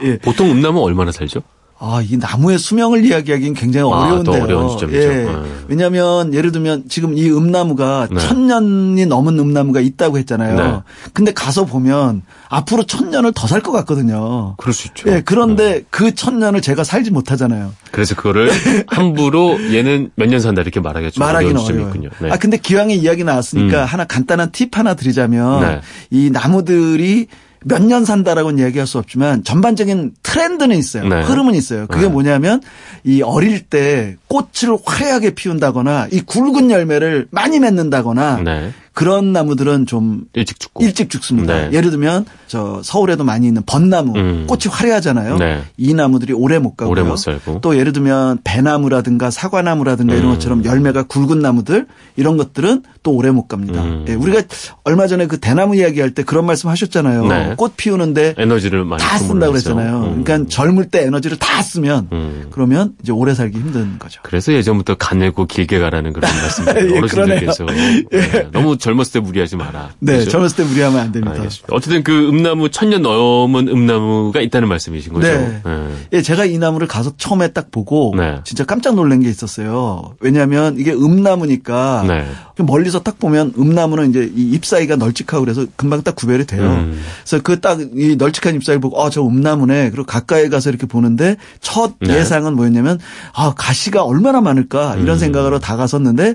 예. 0.04 0.18
보통 0.20 0.52
음나무 0.52 0.82
얼마나 0.82 1.12
살죠? 1.12 1.42
아, 1.84 2.00
이 2.08 2.16
나무의 2.16 2.60
수명을 2.60 3.04
이야기하기는 3.06 3.56
굉장히 3.56 3.92
아, 3.92 3.96
어려운데요. 3.98 4.44
어려운 4.44 4.70
지점이죠. 4.70 5.00
예. 5.02 5.08
네. 5.26 5.36
왜냐하면 5.68 6.32
예를 6.32 6.52
들면 6.52 6.84
지금 6.90 7.18
이 7.18 7.28
음나무가 7.32 8.08
네. 8.12 8.20
천 8.20 8.46
년이 8.46 9.08
넘은 9.08 9.40
음나무가 9.40 9.80
있다고 9.82 10.20
했잖아요. 10.20 10.56
네. 10.56 10.80
근데 11.14 11.34
가서 11.34 11.66
보면 11.66 12.22
앞으로 12.50 12.84
천 12.84 13.10
년을 13.10 13.32
더 13.34 13.48
살 13.48 13.62
것 13.62 13.72
같거든요. 13.72 14.54
그럴 14.58 14.74
수 14.74 14.88
있죠. 14.90 15.10
예, 15.10 15.22
그런데 15.26 15.74
네. 15.80 15.84
그천 15.90 16.38
년을 16.40 16.62
제가 16.62 16.84
살지 16.84 17.10
못하잖아요. 17.10 17.74
그래서 17.92 18.14
그거를 18.16 18.52
함부로 18.88 19.58
얘는 19.74 20.12
몇 20.16 20.28
년 20.30 20.40
산다 20.40 20.62
이렇게 20.62 20.80
좀 20.80 20.84
말하기는 20.84 21.58
어려워요. 21.58 21.88
있군요. 21.88 22.10
네. 22.22 22.30
아 22.32 22.38
근데 22.38 22.58
기왕에 22.58 22.94
이야기 22.94 23.24
나왔으니까 23.24 23.82
음. 23.82 23.86
하나 23.86 24.06
간단한 24.06 24.52
팁 24.52 24.78
하나 24.78 24.94
드리자면 24.94 25.62
네. 25.62 25.82
이 26.12 26.30
나무들이 26.30 27.28
몇 27.64 27.82
년 27.84 28.06
산다라고는 28.06 28.64
얘기할 28.66 28.88
수 28.88 28.98
없지만 28.98 29.44
전반적인 29.44 30.14
트렌드는 30.24 30.76
있어요. 30.78 31.08
네. 31.08 31.22
흐름은 31.24 31.54
있어요. 31.56 31.88
그게 31.88 32.04
네. 32.04 32.08
뭐냐면 32.08 32.62
이 33.04 33.22
어릴 33.22 33.62
때 33.62 34.16
꽃을 34.28 34.78
화려하게 34.86 35.32
피운다거나 35.32 36.08
이 36.12 36.22
굵은 36.22 36.72
열매를 36.72 37.28
많이 37.32 37.60
맺는다거나 37.60 38.42
네. 38.44 38.72
그런 38.94 39.32
나무들은 39.32 39.86
좀 39.86 40.26
일찍 40.34 40.60
죽고 40.60 40.84
일찍 40.84 41.10
죽습니다. 41.10 41.70
네. 41.70 41.70
예를 41.74 41.92
들면 41.92 42.26
저 42.48 42.82
서울에도 42.84 43.24
많이 43.24 43.48
있는 43.48 43.64
벚나무 43.66 44.18
음. 44.18 44.46
꽃이 44.48 44.64
화려하잖아요. 44.70 45.38
네. 45.38 45.64
이 45.78 45.94
나무들이 45.94 46.34
오래 46.34 46.60
못 46.60 46.76
가고요. 46.76 46.92
오래 46.92 47.02
못 47.02 47.16
살고. 47.16 47.62
또 47.62 47.78
예를 47.78 47.94
들면 47.94 48.40
배나무라든가 48.44 49.32
사과나무라든가 49.32 50.14
음. 50.14 50.20
이런 50.20 50.32
것처럼 50.34 50.66
열매가 50.66 51.04
굵은 51.04 51.40
나무들 51.40 51.88
이런 52.18 52.36
것들은 52.38 52.84
또 53.04 53.12
오래 53.14 53.32
못 53.32 53.48
갑니다. 53.48 53.82
음. 53.82 54.06
예, 54.10 54.14
우리가 54.14 54.44
얼마 54.84 55.08
전에 55.08 55.28
그 55.28 55.40
대나무 55.40 55.76
이야기할 55.76 56.12
때 56.12 56.24
그런 56.24 56.46
말씀 56.46 56.70
하셨잖아요. 56.70 57.28
네. 57.28 57.54
꽃 57.58 57.78
피우는데 57.78 58.36
에너지를 58.38 58.84
많이 58.84 59.02
다 59.02 59.18
쓴다고 59.18 59.54
그랬잖아요. 59.54 60.04
음. 60.04 60.24
그러니까 60.24 60.50
젊을 60.50 60.90
때 60.90 61.04
에너지를 61.06 61.38
다 61.38 61.62
쓰면 61.62 62.10
음. 62.12 62.48
그러면 62.52 62.94
이제 63.02 63.12
오래 63.12 63.34
살기 63.34 63.58
힘든 63.58 63.98
거죠. 64.00 64.20
그래서 64.24 64.52
예전부터 64.54 64.96
가늘고 64.96 65.46
길게 65.46 65.80
가라는 65.80 66.12
그런 66.14 66.30
말씀을 66.36 66.92
예, 66.92 66.98
어르신들께서 66.98 67.66
예. 68.14 68.48
너무 68.52 68.78
젊었을 68.82 69.14
때 69.14 69.20
무리하지 69.22 69.56
마라. 69.56 69.92
네, 70.00 70.14
그렇죠? 70.14 70.32
젊었을 70.32 70.58
때 70.58 70.64
무리하면 70.64 71.00
안 71.00 71.12
됩니다. 71.14 71.36
알겠습니다. 71.36 71.68
어쨌든 71.72 72.04
그 72.04 72.28
음나무 72.28 72.70
천년 72.70 73.02
넘은 73.04 73.70
음나무가 73.70 74.42
있다는 74.42 74.68
말씀이신 74.68 75.14
거죠. 75.14 75.28
네. 75.28 75.62
네. 75.64 75.88
예, 76.14 76.22
제가 76.22 76.46
이 76.46 76.58
나무를 76.58 76.88
가서 76.88 77.14
처음에 77.16 77.50
딱 77.54 77.72
보고 77.72 78.14
네. 78.18 78.40
진짜 78.44 78.66
깜짝 78.66 78.96
놀란 78.96 79.22
게 79.22 79.30
있었어요. 79.30 80.16
왜냐하면 80.20 80.78
이게 80.78 80.92
음나무니까 80.92 82.04
네. 82.08 82.26
멀리서 82.58 83.02
딱 83.02 83.18
보면 83.20 83.54
음나무는 83.58 84.10
이제 84.10 84.32
이잎 84.36 84.66
사이가 84.66 84.96
널찍하고 84.98 85.44
그래서 85.46 85.66
금방 85.76 86.02
딱 86.04 86.16
구별이 86.16 86.46
돼요. 86.46 86.64
음. 86.64 87.00
그래서 87.24 87.42
그 87.42 87.62
딱 87.62 87.80
이 87.96 88.16
널찍한 88.18 88.56
잎 88.56 88.64
사이를 88.64 88.82
보고 88.82 89.02
아저 89.04 89.22
음나무네. 89.22 89.92
그리고 89.92 90.06
가까이 90.06 90.50
가서 90.50 90.70
이렇게 90.70 90.88
보는데 90.88 91.38
첫 91.60 91.94
네. 92.00 92.18
예상은 92.18 92.56
뭐였냐면 92.56 93.00
아 93.34 93.54
가시가 93.56 94.04
얼마나 94.04 94.42
많을까 94.42 94.96
이런 94.96 95.18
음. 95.18 95.20
생각으로 95.20 95.60
다가섰는데 95.60 96.34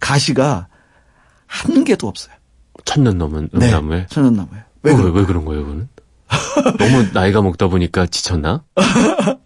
가시가 0.00 0.67
한 1.48 1.82
개도 1.84 2.06
없어요. 2.06 2.34
천년 2.84 3.18
넘은 3.18 3.48
네, 3.52 3.66
음나무에? 3.66 3.96
네, 4.00 4.06
천년 4.08 4.34
나무에. 4.34 4.58
왜, 4.82 4.92
왜, 4.92 5.10
왜 5.10 5.24
그런 5.24 5.44
거예요, 5.44 5.64
그거는? 5.64 5.88
너무 6.78 7.06
나이가 7.12 7.42
먹다 7.42 7.66
보니까 7.68 8.06
지쳤나? 8.06 8.62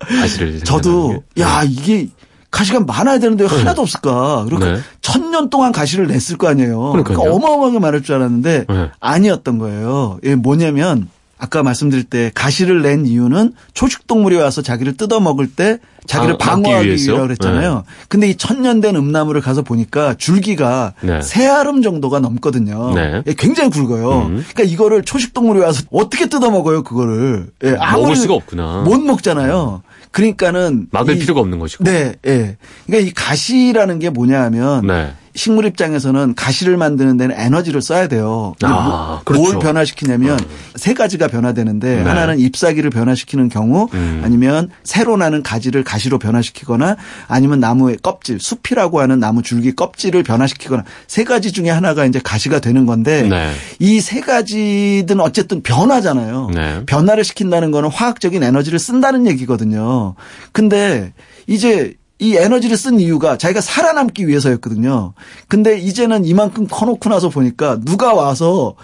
가시를. 0.00 0.62
저도, 0.64 1.22
야, 1.38 1.62
이게 1.64 2.08
가시가 2.50 2.80
많아야 2.80 3.18
되는데 3.18 3.46
네. 3.46 3.56
하나도 3.56 3.82
없을까? 3.82 4.44
그리고 4.44 4.64
네. 4.64 4.78
천년 5.00 5.48
동안 5.48 5.72
가시를 5.72 6.06
냈을 6.06 6.36
거 6.36 6.48
아니에요. 6.48 6.92
그러니까 6.92 7.14
어마어마하게 7.22 7.78
많을 7.78 8.02
줄 8.02 8.16
알았는데 8.16 8.66
네. 8.68 8.90
아니었던 9.00 9.58
거예요. 9.58 10.18
이게 10.22 10.34
뭐냐면 10.34 11.08
아까 11.42 11.64
말씀드릴 11.64 12.04
때 12.04 12.30
가시를 12.36 12.82
낸 12.82 13.04
이유는 13.04 13.54
초식동물이 13.74 14.36
와서 14.36 14.62
자기를 14.62 14.96
뜯어 14.96 15.18
먹을 15.18 15.48
때 15.48 15.78
자기를 16.06 16.36
아, 16.36 16.38
방어하기 16.38 16.86
위해서 16.86 17.20
그랬잖아요. 17.20 17.74
네. 17.74 17.82
근데 18.06 18.28
이 18.28 18.36
천년된 18.36 18.94
음나무를 18.94 19.40
가서 19.40 19.62
보니까 19.62 20.14
줄기가 20.14 20.94
네. 21.00 21.20
세 21.20 21.48
알음 21.48 21.82
정도가 21.82 22.20
넘거든요. 22.20 22.94
네. 22.94 23.22
예, 23.26 23.34
굉장히 23.34 23.70
굵어요. 23.70 24.26
음. 24.26 24.44
그러니까 24.52 24.62
이거를 24.62 25.02
초식동물이 25.02 25.58
와서 25.58 25.82
어떻게 25.90 26.26
뜯어 26.26 26.48
먹어요, 26.52 26.84
그거를. 26.84 27.48
예, 27.64 27.72
먹을 27.72 28.14
수가 28.14 28.34
없구나. 28.34 28.82
못 28.82 29.00
먹잖아요. 29.00 29.82
그러니까는 30.12 30.86
막을 30.92 31.16
이, 31.16 31.18
필요가 31.18 31.40
없는 31.40 31.58
것이고. 31.58 31.82
네, 31.82 32.14
예. 32.24 32.56
그러니까 32.86 33.08
이 33.08 33.12
가시라는 33.12 33.98
게 33.98 34.10
뭐냐 34.10 34.40
하면 34.42 34.86
네. 34.86 35.12
식물 35.34 35.64
입장에서는 35.64 36.34
가시를 36.34 36.76
만드는 36.76 37.16
데는 37.16 37.34
에너지를 37.38 37.80
써야 37.80 38.06
돼요. 38.06 38.54
아, 38.62 39.22
그렇죠. 39.24 39.42
뭘 39.42 39.58
변화시키냐면 39.58 40.38
음. 40.38 40.46
세 40.76 40.92
가지가 40.92 41.28
변화되는데 41.28 41.96
네. 41.96 42.02
하나는 42.02 42.38
잎사귀를 42.38 42.90
변화시키는 42.90 43.48
경우 43.48 43.88
음. 43.94 44.20
아니면 44.24 44.68
새로 44.84 45.16
나는 45.16 45.42
가지를 45.42 45.84
가시로 45.84 46.18
변화시키거나 46.18 46.96
아니면 47.28 47.60
나무의 47.60 47.98
껍질, 48.02 48.38
숲이라고 48.40 49.00
하는 49.00 49.20
나무 49.20 49.42
줄기 49.42 49.74
껍질을 49.74 50.22
변화시키거나 50.22 50.84
세 51.06 51.24
가지 51.24 51.52
중에 51.52 51.70
하나가 51.70 52.04
이제 52.04 52.20
가시가 52.22 52.60
되는 52.60 52.84
건데 52.84 53.22
네. 53.22 53.52
이세 53.78 54.20
가지든 54.20 55.20
어쨌든 55.20 55.62
변화잖아요. 55.62 56.50
네. 56.54 56.84
변화를 56.86 57.24
시킨다는 57.24 57.70
거는 57.70 57.88
화학적인 57.88 58.42
에너지를 58.42 58.78
쓴다는 58.78 59.26
얘기거든요. 59.26 60.14
근데 60.52 61.12
이제 61.46 61.94
이 62.22 62.36
에너지를 62.36 62.76
쓴 62.76 63.00
이유가 63.00 63.36
자기가 63.36 63.60
살아남기 63.60 64.28
위해서였거든요. 64.28 65.12
근데 65.48 65.76
이제는 65.76 66.24
이만큼 66.24 66.68
커놓고 66.70 67.08
나서 67.08 67.28
보니까 67.28 67.80
누가 67.84 68.14
와서 68.14 68.76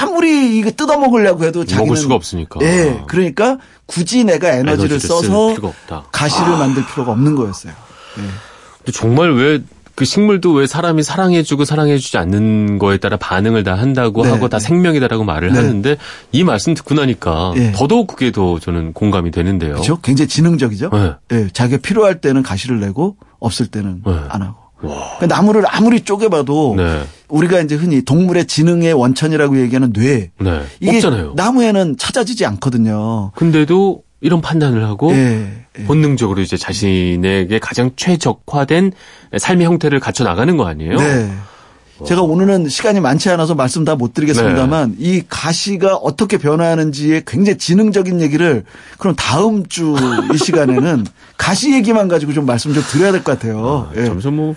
아무리 0.00 0.56
이거 0.56 0.70
뜯어먹으려고 0.70 1.44
해도 1.44 1.66
자기는 1.66 1.88
먹을 1.88 1.96
수가 2.00 2.14
없으니까. 2.14 2.60
예. 2.62 3.02
그러니까 3.06 3.58
굳이 3.84 4.24
내가 4.24 4.48
에너지를, 4.48 4.96
에너지를 4.96 5.00
써서 5.00 5.54
가시를 6.10 6.54
아. 6.54 6.56
만들 6.56 6.86
필요가 6.86 7.12
없는 7.12 7.36
거였어요. 7.36 7.74
예. 8.18 8.22
근데 8.78 8.92
정말 8.92 9.34
왜 9.34 9.62
그 9.96 10.04
식물도 10.04 10.52
왜 10.52 10.66
사람이 10.66 11.02
사랑해주고 11.02 11.64
사랑해주지 11.64 12.18
않는 12.18 12.78
거에 12.78 12.98
따라 12.98 13.16
반응을 13.16 13.64
다 13.64 13.74
한다고 13.74 14.22
네, 14.24 14.30
하고 14.30 14.48
다 14.48 14.58
네. 14.58 14.64
생명이다라고 14.64 15.24
말을 15.24 15.52
네. 15.52 15.58
하는데 15.58 15.96
이 16.32 16.44
말씀 16.44 16.74
듣고 16.74 16.94
나니까 16.94 17.54
네. 17.56 17.72
더더욱 17.72 18.06
그게 18.06 18.30
더 18.30 18.58
저는 18.58 18.92
공감이 18.92 19.30
되는데요. 19.30 19.72
그렇죠. 19.72 19.98
굉장히 20.02 20.28
지능적이죠. 20.28 20.90
네. 20.90 21.12
네. 21.28 21.48
자기가 21.50 21.80
필요할 21.80 22.20
때는 22.20 22.42
가시를 22.42 22.78
내고 22.78 23.16
없을 23.40 23.66
때는 23.66 24.02
네. 24.06 24.12
안 24.28 24.42
하고. 24.42 24.66
그러니까 24.78 25.26
나무를 25.26 25.64
아무리 25.66 26.02
쪼개봐도 26.02 26.76
우리가 27.28 27.60
이제 27.60 27.74
흔히 27.74 28.02
동물의 28.02 28.46
지능의 28.46 28.92
원천이라고 28.92 29.58
얘기하는 29.62 29.94
뇌. 29.94 30.30
이게 30.80 30.96
없잖아요. 30.96 31.32
나무에는 31.34 31.96
찾아지지 31.98 32.44
않거든요. 32.44 33.32
근데도 33.34 34.02
이런 34.20 34.40
판단을 34.40 34.84
하고 34.84 35.12
예, 35.12 35.48
예. 35.78 35.84
본능적으로 35.84 36.40
이제 36.40 36.56
자신에게 36.56 37.58
가장 37.58 37.90
최적화된 37.96 38.92
삶의 39.38 39.66
형태를 39.66 40.00
갖춰 40.00 40.24
나가는 40.24 40.56
거 40.56 40.66
아니에요? 40.66 40.96
네. 40.96 41.30
제가 42.06 42.20
오늘은 42.22 42.68
시간이 42.68 43.00
많지 43.00 43.30
않아서 43.30 43.54
말씀 43.54 43.84
다 43.86 43.94
못 43.96 44.12
드리겠습니다만 44.12 44.90
네. 44.90 44.96
이 44.98 45.22
가시가 45.28 45.96
어떻게 45.96 46.36
변화하는지에 46.36 47.22
굉장히 47.26 47.56
지능적인 47.58 48.20
얘기를 48.20 48.64
그럼 48.98 49.14
다음 49.16 49.64
주 49.66 49.94
이 50.34 50.36
시간에는 50.38 51.06
가시 51.38 51.72
얘기만 51.72 52.08
가지고 52.08 52.32
좀 52.34 52.44
말씀 52.46 52.74
좀 52.74 52.82
드려야 52.90 53.12
될 53.12 53.22
것 53.22 53.38
같아요. 53.38 53.88
아, 53.90 53.98
예. 54.00 54.04
점점 54.06 54.36
뭐 54.36 54.54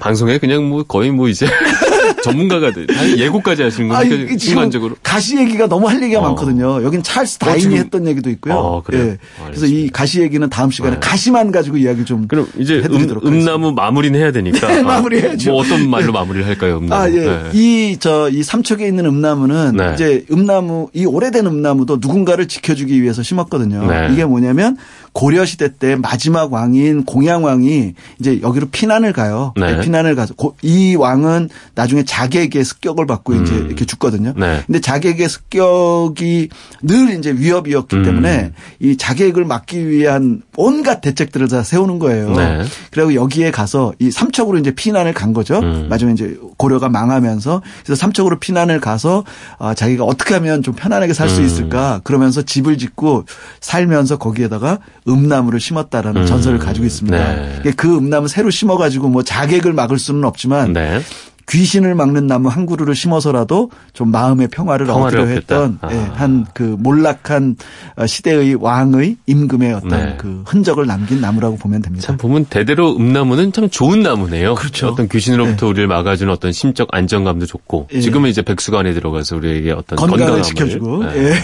방송에 0.00 0.38
그냥 0.38 0.66
뭐 0.68 0.82
거의 0.82 1.10
뭐 1.10 1.28
이제 1.28 1.46
전문가가 2.22 2.70
돼. 2.72 2.86
예고까지 3.16 3.62
하시는 3.62 3.88
거니까 3.88 4.34
아, 4.34 4.38
순간적으로. 4.38 4.96
가시 5.02 5.36
얘기가 5.36 5.66
너무 5.68 5.88
할 5.88 6.02
얘기가 6.02 6.20
어. 6.20 6.22
많거든요. 6.22 6.82
여긴 6.84 7.02
찰스 7.02 7.38
어, 7.42 7.46
다인이 7.46 7.74
어, 7.74 7.78
했던 7.78 8.06
얘기도 8.06 8.30
있고요. 8.30 8.54
어, 8.54 8.82
그래요? 8.82 9.04
예. 9.04 9.18
그래서 9.46 9.66
이 9.66 9.88
가시 9.88 10.20
얘기는 10.20 10.48
다음 10.48 10.70
시간에 10.70 10.94
네. 10.94 11.00
가시만 11.00 11.50
가지고 11.50 11.76
이야기 11.76 12.04
좀 12.04 12.26
그럼 12.28 12.46
이제 12.58 12.82
음, 12.90 13.08
음나무 13.24 13.72
마무리는 13.72 14.18
해야 14.18 14.32
되니까. 14.32 14.66
네, 14.68 14.82
마무리해야죠. 14.82 15.50
뭐 15.50 15.60
어떤 15.60 15.88
말로 15.88 16.12
마무리를 16.12 16.46
할까요? 16.46 16.78
음나무. 16.78 17.02
아, 17.02 17.10
예. 17.10 17.24
네. 17.24 17.50
이저 17.52 18.30
이 18.30 18.42
삼척에 18.42 18.86
있는 18.86 19.06
음나무는 19.06 19.76
네. 19.76 19.92
이제 19.94 20.24
음나무 20.30 20.88
이 20.92 21.04
오래된 21.04 21.46
음나무도 21.46 21.98
누군가를 22.00 22.48
지켜주기 22.48 23.02
위해서 23.02 23.22
심었거든요. 23.22 23.86
네. 23.86 24.08
이게 24.12 24.24
뭐냐면 24.24 24.76
고려 25.12 25.44
시대 25.44 25.68
때 25.76 25.96
마지막 25.96 26.52
왕인 26.52 27.04
공양 27.04 27.44
왕이 27.44 27.94
이제 28.20 28.40
여기로 28.42 28.68
피난을 28.70 29.12
가요. 29.12 29.52
네. 29.56 29.80
피난을 29.80 30.14
가서 30.14 30.34
이 30.62 30.94
왕은 30.96 31.48
나중에 31.74 32.04
자객의 32.08 32.64
습격을 32.64 33.06
받고 33.06 33.34
음. 33.34 33.44
이제 33.44 33.54
이렇게 33.54 33.84
죽거든요. 33.84 34.32
네. 34.34 34.62
근데 34.66 34.80
자객의 34.80 35.28
습격이 35.28 36.48
늘 36.82 37.10
이제 37.18 37.32
위협이었기 37.32 37.96
음. 37.96 38.02
때문에 38.02 38.52
이 38.80 38.96
자객을 38.96 39.44
막기 39.44 39.88
위한 39.88 40.40
온갖 40.56 41.02
대책들을 41.02 41.48
다 41.48 41.62
세우는 41.62 41.98
거예요. 41.98 42.34
네. 42.34 42.64
그리고 42.90 43.14
여기에 43.14 43.50
가서 43.50 43.92
이 43.98 44.10
삼척으로 44.10 44.58
이제 44.58 44.70
피난을 44.70 45.12
간 45.12 45.34
거죠. 45.34 45.58
음. 45.58 45.86
마지막에 45.90 46.14
이제 46.14 46.38
고려가 46.56 46.88
망하면서 46.88 47.62
그래서 47.84 48.00
삼척으로 48.00 48.38
피난을 48.38 48.80
가서 48.80 49.24
아, 49.58 49.74
자기가 49.74 50.04
어떻게 50.04 50.32
하면 50.34 50.62
좀 50.62 50.74
편안하게 50.74 51.12
살수 51.12 51.42
음. 51.42 51.46
있을까 51.46 52.00
그러면서 52.04 52.40
집을 52.40 52.78
짓고 52.78 53.26
살면서 53.60 54.16
거기에다가 54.16 54.78
음나무를 55.06 55.60
심었다라는 55.60 56.22
음. 56.22 56.26
전설을 56.26 56.58
가지고 56.58 56.86
있습니다. 56.86 57.18
네. 57.18 57.70
그 57.76 57.94
음나무 57.98 58.28
새로 58.28 58.48
심어가지고 58.48 59.08
뭐 59.08 59.22
자객을 59.22 59.74
막을 59.74 59.98
수는 59.98 60.24
없지만 60.24 60.72
네. 60.72 61.02
귀신을 61.48 61.94
막는 61.94 62.26
나무 62.26 62.48
한 62.48 62.66
그루를 62.66 62.94
심어서라도 62.94 63.70
좀 63.92 64.10
마음의 64.10 64.48
평화를, 64.48 64.86
평화를 64.86 65.20
얻으려 65.20 65.34
했던 65.34 65.78
아. 65.80 65.92
예, 65.92 65.96
한그 65.96 66.76
몰락한 66.78 67.56
어, 67.96 68.06
시대의 68.06 68.54
왕의 68.56 69.16
임금의 69.26 69.72
어떤 69.72 69.90
네. 69.90 70.16
그 70.18 70.42
흔적을 70.46 70.86
남긴 70.86 71.20
나무라고 71.20 71.56
보면 71.56 71.82
됩니다. 71.82 72.06
참 72.06 72.16
보면 72.16 72.44
대대로 72.46 72.94
음나무는 72.94 73.52
참 73.52 73.70
좋은 73.70 74.02
나무네요. 74.02 74.54
그렇죠. 74.54 74.88
어떤 74.88 75.08
귀신으로부터 75.08 75.66
네. 75.66 75.70
우리를 75.70 75.88
막아주는 75.88 76.32
어떤 76.32 76.52
심적 76.52 76.88
안정감도 76.92 77.46
좋고 77.46 77.88
예. 77.92 78.00
지금은 78.00 78.30
이제 78.30 78.42
백수관에 78.42 78.92
들어가서 78.92 79.36
우리에게 79.36 79.72
어떤 79.72 79.96
건강을, 79.96 80.42
지켜주고 80.42 81.04
네. 81.04 81.16
예. 81.16 81.34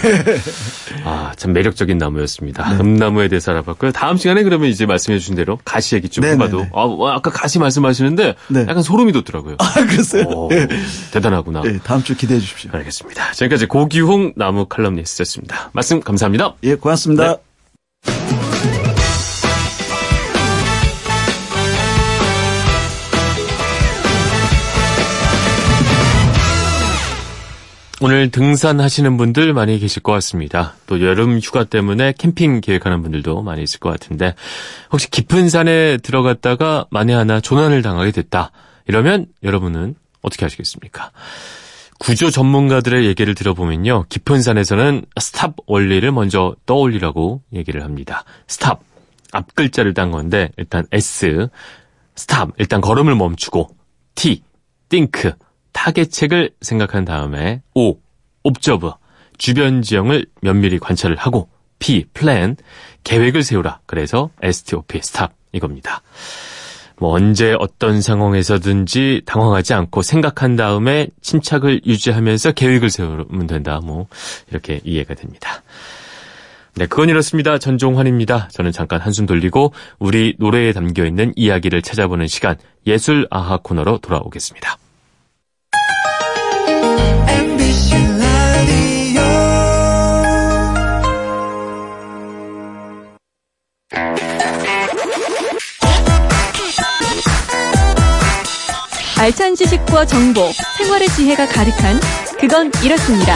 아참 1.03 1.53
매력적인 1.53 1.97
나무였습니다. 1.97 2.69
네. 2.69 2.79
음나무에 2.79 3.27
대해서 3.27 3.51
알아봤고요. 3.51 3.91
다음 3.91 4.17
시간에 4.17 4.43
그러면 4.43 4.69
이제 4.69 4.85
말씀해 4.85 5.17
주신 5.19 5.35
대로 5.35 5.57
가시 5.65 5.95
얘기 5.95 6.09
좀 6.09 6.23
네, 6.23 6.31
해봐도 6.31 6.59
네, 6.61 6.69
아, 6.73 6.85
뭐 6.85 7.09
아까 7.11 7.31
가시 7.31 7.59
말씀하시는데 7.59 8.35
약간 8.67 8.81
소름이 8.81 9.11
돋더라고요. 9.11 9.55
아 9.59 9.73
그랬어요? 9.95 10.23
오, 10.27 10.49
네. 10.49 10.67
대단하구나. 11.11 11.61
네, 11.61 11.79
다음 11.83 12.03
주 12.03 12.15
기대해 12.15 12.39
주십시오. 12.39 12.69
알겠습니다. 12.73 13.31
지금까지 13.31 13.65
고기홍 13.65 14.33
나무 14.35 14.65
칼럼니스트였습니다. 14.65 15.71
말씀 15.73 15.99
감사합니다. 15.99 16.55
예, 16.63 16.75
고맙습니다. 16.75 17.37
네. 17.37 17.37
오늘 28.01 28.29
등산하시는 28.29 29.15
분들 29.17 29.53
많이 29.53 29.79
계실 29.79 30.03
것 30.03 30.11
같습니다. 30.11 30.75
또 30.85 31.01
여름 31.01 31.39
휴가 31.39 31.63
때문에 31.63 32.13
캠핑 32.17 32.59
계획하는 32.59 33.01
분들도 33.01 33.41
많이 33.41 33.63
있을 33.63 33.79
것 33.79 33.89
같은데 33.89 34.35
혹시 34.91 35.09
깊은 35.09 35.49
산에 35.49 35.97
들어갔다가 35.97 36.85
만에 36.91 37.13
하나 37.13 37.39
조난을 37.39 37.81
당하게 37.81 38.11
됐다. 38.11 38.51
이러면 38.87 39.27
여러분은 39.43 39.95
어떻게 40.21 40.45
하시겠습니까? 40.45 41.11
구조 41.99 42.29
전문가들의 42.29 43.05
얘기를 43.05 43.35
들어보면요. 43.35 44.05
깊은 44.09 44.41
산에서는 44.41 45.05
STOP 45.19 45.55
원리를 45.65 46.11
먼저 46.11 46.55
떠올리라고 46.65 47.41
얘기를 47.53 47.83
합니다. 47.83 48.25
STOP. 48.47 48.81
앞 49.31 49.55
글자를 49.55 49.93
딴 49.93 50.11
건데 50.11 50.51
일단 50.57 50.85
S. 50.91 51.47
Stop. 52.15 52.51
일단 52.57 52.81
걸음을 52.81 53.15
멈추고 53.15 53.69
T. 54.15 54.43
think. 54.89 55.31
타개책을 55.71 56.51
생각한 56.61 57.05
다음에 57.05 57.61
O. 57.73 57.97
Observe. 58.43 58.91
주변 59.37 59.81
지형을 59.81 60.25
면밀히 60.41 60.79
관찰을 60.79 61.15
하고 61.15 61.49
P. 61.79 62.05
Plan. 62.13 62.57
계획을 63.03 63.43
세우라. 63.43 63.81
그래서 63.85 64.31
STOP. 64.41 64.99
Stop. 65.01 65.33
이겁니다. 65.51 66.01
뭐 66.97 67.11
언제 67.11 67.55
어떤 67.59 68.01
상황에서든지 68.01 69.23
당황하지 69.25 69.73
않고 69.73 70.01
생각한 70.01 70.55
다음에 70.55 71.07
침착을 71.21 71.81
유지하면서 71.85 72.53
계획을 72.53 72.89
세우면 72.89 73.47
된다. 73.47 73.79
뭐 73.83 74.07
이렇게 74.49 74.79
이해가 74.83 75.13
됩니다. 75.13 75.61
네, 76.75 76.87
그건 76.87 77.09
이렇습니다. 77.09 77.57
전종환입니다. 77.57 78.49
저는 78.51 78.71
잠깐 78.71 78.99
한숨 78.99 79.25
돌리고 79.25 79.73
우리 79.97 80.35
노래에 80.39 80.73
담겨 80.73 81.05
있는 81.05 81.31
이야기를 81.35 81.81
찾아보는 81.81 82.27
시간 82.27 82.57
예술 82.85 83.27
아하 83.31 83.57
코너로 83.57 83.99
돌아오겠습니다. 83.99 84.77
알찬 99.25 99.55
지식과 99.55 100.05
정보, 100.05 100.41
생활의 100.77 101.07
지혜가 101.09 101.47
가득한 101.47 101.99
그건 102.39 102.71
이렇습니다. 102.83 103.33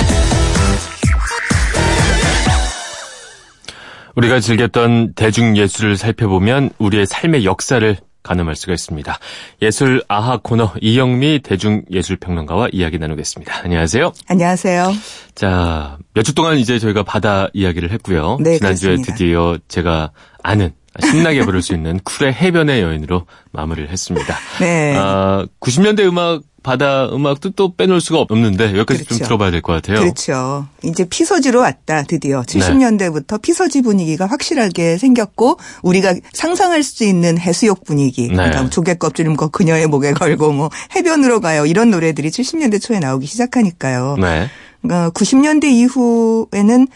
우리가 4.16 4.40
즐겼던 4.40 5.14
대중예술을 5.16 5.98
살펴보면 5.98 6.70
우리의 6.78 7.08
삶의 7.08 7.44
역사를 7.44 7.98
가늠할 8.22 8.56
수가 8.56 8.74
있습니다. 8.74 9.18
예술 9.64 10.04
아하 10.08 10.38
코너 10.38 10.74
이영미 10.80 11.40
대중예술평론가와 11.40 12.68
이야기 12.72 13.00
나누겠습니다. 13.00 13.62
안녕하세요. 13.64 14.12
안녕하세요. 14.28 14.94
자, 15.34 15.98
몇 16.14 16.22
주 16.22 16.36
동안 16.36 16.60
이제 16.60 16.78
저희가 16.78 17.02
바다 17.02 17.48
이야기를 17.54 17.90
했고요. 17.94 18.38
네, 18.42 18.58
지난주에 18.60 18.90
그렇습니다. 18.90 19.14
드디어 19.16 19.58
제가 19.68 20.12
아는 20.44 20.72
신나게 21.02 21.46
부를 21.46 21.62
수 21.62 21.74
있는 21.74 22.00
쿨의 22.04 22.34
해변의 22.34 22.82
여인으로 22.82 23.26
마무리를 23.52 23.90
했습니다. 23.90 24.36
네. 24.60 24.96
아, 24.98 25.46
90년대 25.60 26.02
음악 26.08 26.42
바다 26.62 27.08
음악도 27.14 27.52
또 27.52 27.74
빼놓을 27.74 28.02
수가 28.02 28.20
없는데 28.20 28.66
여기까지 28.78 29.06
그렇죠. 29.06 29.16
좀 29.16 29.20
들어봐야 29.20 29.50
될 29.50 29.62
것 29.62 29.74
같아요. 29.74 30.02
그렇죠. 30.02 30.68
이제 30.84 31.06
피서지로 31.08 31.62
왔다 31.62 32.04
드디어 32.04 32.42
70년대부터 32.42 33.28
네. 33.28 33.38
피서지 33.42 33.82
분위기가 33.82 34.26
확실하게 34.26 34.98
생겼고 34.98 35.58
우리가 35.84 36.16
상상할 36.34 36.84
수 36.84 37.06
있는 37.06 37.38
해수욕 37.38 37.86
분위기, 37.86 38.28
네. 38.28 38.52
조개 38.70 38.96
껍질 38.96 39.30
뭐 39.30 39.48
그녀의 39.48 39.88
목에 39.88 40.12
걸고 40.12 40.52
뭐 40.52 40.70
해변으로 40.96 41.40
가요 41.40 41.66
이런 41.66 41.92
노래들이 41.92 42.30
70년대 42.30 42.82
초에 42.82 43.00
나오기 43.00 43.26
시작하니까요. 43.26 44.18
네. 44.20 44.50
그러니까 44.82 45.12
90년대 45.12 45.66
이후에는 45.66 46.88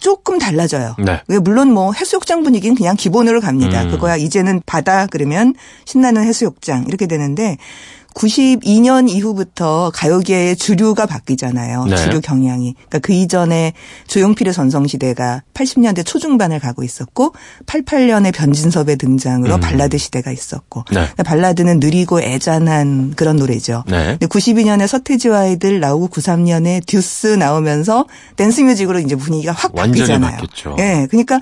조금 0.00 0.38
달라져요. 0.38 0.96
네. 0.98 1.38
물론 1.38 1.72
뭐 1.72 1.92
해수욕장 1.92 2.42
분위기는 2.42 2.74
그냥 2.74 2.96
기본으로 2.96 3.40
갑니다. 3.40 3.82
음. 3.82 3.90
그거야 3.90 4.16
이제는 4.16 4.62
바다 4.66 5.06
그러면 5.06 5.54
신나는 5.84 6.24
해수욕장 6.24 6.86
이렇게 6.88 7.06
되는데 7.06 7.58
92년 8.14 9.08
이후부터 9.08 9.90
가요계의 9.94 10.56
주류가 10.56 11.06
바뀌잖아요. 11.06 11.84
네. 11.86 11.96
주류 11.96 12.20
경향이. 12.20 12.74
그러니까 12.74 12.98
그 12.98 13.12
이전에 13.12 13.72
조용필의 14.08 14.52
전성시대가 14.52 15.42
80년대 15.54 16.04
초중반을 16.04 16.58
가고 16.58 16.82
있었고 16.82 17.34
88년에 17.66 18.34
변진섭의 18.34 18.96
등장으로 18.96 19.54
음. 19.54 19.60
발라드 19.60 19.98
시대가 19.98 20.30
있었고 20.30 20.84
네. 20.90 20.94
그러니까 21.00 21.22
발라드는 21.22 21.80
느리고 21.80 22.20
애잔한 22.20 23.14
그런 23.16 23.36
노래죠. 23.36 23.84
네. 23.88 24.16
92년에 24.18 24.86
서태지와 24.86 25.40
아이들 25.40 25.80
나오고 25.80 26.08
93년에 26.08 26.84
듀스 26.86 27.28
나오면서 27.28 28.06
댄스 28.36 28.62
뮤직으로 28.62 28.98
이제 28.98 29.16
분위기가 29.16 29.52
확 29.52 29.74
바뀌잖아요. 29.74 30.38
예. 30.78 30.82
네. 30.82 31.06
그러니까 31.10 31.40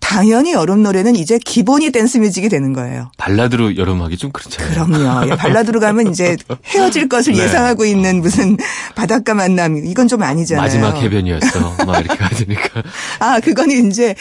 당연히 0.00 0.52
여름 0.52 0.82
노래는 0.82 1.16
이제 1.16 1.38
기본이 1.44 1.90
댄스 1.90 2.18
뮤직이 2.18 2.48
되는 2.48 2.72
거예요. 2.72 3.10
발라드로 3.18 3.76
여름하기 3.76 4.16
좀 4.16 4.30
그렇잖아요. 4.32 4.86
그럼요. 4.86 5.30
예, 5.30 5.36
발라드로 5.36 5.80
가면 5.80 6.10
이제 6.10 6.36
헤어질 6.66 7.08
것을 7.08 7.34
네. 7.34 7.44
예상하고 7.44 7.84
있는 7.84 8.20
무슨 8.20 8.56
바닷가 8.94 9.34
만남 9.34 9.76
이건 9.76 10.08
좀 10.08 10.22
아니잖아요. 10.22 10.62
마지막 10.62 10.96
해변이었어. 10.96 11.84
막 11.86 12.00
이렇게 12.04 12.44
되니까. 12.44 12.82
아, 13.20 13.40
그거는 13.40 13.90
이제 13.90 14.14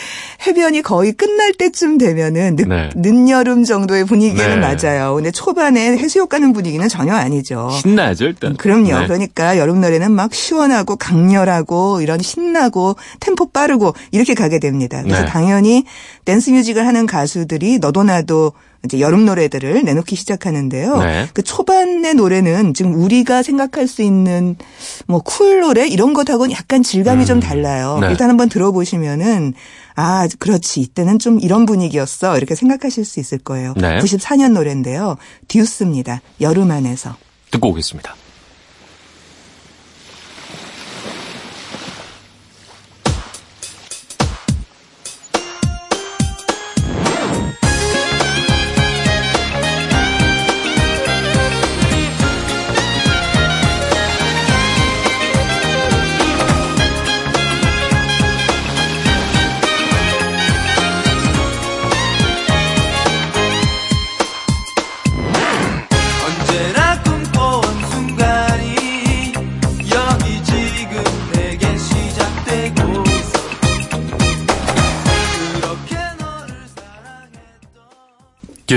해변이 0.45 0.81
거의 0.81 1.13
끝날 1.13 1.53
때쯤 1.53 1.97
되면은 1.97 2.55
늦, 2.57 2.67
네. 2.67 2.89
늦여름 2.95 3.63
정도의 3.63 4.05
분위기는 4.05 4.59
네. 4.59 4.75
맞아요. 4.75 5.15
근데 5.15 5.31
초반에 5.31 5.97
해수욕 5.97 6.27
가는 6.27 6.53
분위기는 6.53 6.85
전혀 6.89 7.13
아니죠. 7.13 7.69
신나죠, 7.81 8.25
일단. 8.25 8.57
그럼요. 8.57 8.99
네. 8.99 9.05
그러니까 9.07 9.57
여름 9.57 9.81
노래는 9.81 10.11
막 10.11 10.33
시원하고 10.33 10.95
강렬하고 10.95 12.01
이런 12.01 12.19
신나고 12.21 12.95
템포 13.19 13.51
빠르고 13.51 13.93
이렇게 14.11 14.33
가게 14.33 14.59
됩니다. 14.59 15.01
그래서 15.03 15.21
네. 15.21 15.27
당연히 15.27 15.66
당연히 15.67 15.83
댄스 16.25 16.49
뮤직을 16.51 16.87
하는 16.87 17.05
가수들이 17.05 17.79
너도 17.79 18.03
나도 18.03 18.53
이제 18.85 18.99
여름 18.99 19.25
노래들을 19.25 19.83
내놓기 19.83 20.15
시작하는데요. 20.15 20.97
네. 20.99 21.27
그 21.33 21.41
초반의 21.43 22.13
노래는 22.13 22.73
지금 22.73 22.93
우리가 22.95 23.43
생각할 23.43 23.87
수 23.87 24.01
있는 24.01 24.55
뭐 25.07 25.19
쿨 25.19 25.59
노래 25.61 25.87
이런 25.87 26.13
것하고는 26.13 26.51
약간 26.55 26.83
질감이 26.83 27.23
음. 27.23 27.25
좀 27.25 27.39
달라요. 27.39 27.97
네. 27.99 28.09
일단 28.11 28.29
한번 28.29 28.47
들어보시면은 28.49 29.53
아, 29.95 30.27
그렇지. 30.39 30.79
이때는 30.79 31.19
좀 31.19 31.39
이런 31.41 31.65
분위기였어. 31.65 32.37
이렇게 32.37 32.55
생각하실 32.55 33.03
수 33.03 33.19
있을 33.19 33.39
거예요. 33.39 33.73
네. 33.77 33.99
94년 33.99 34.53
노래인데요. 34.53 35.17
듀스입니다. 35.47 36.21
여름 36.39 36.71
안에서. 36.71 37.15
듣고 37.51 37.69
오겠습니다. 37.69 38.15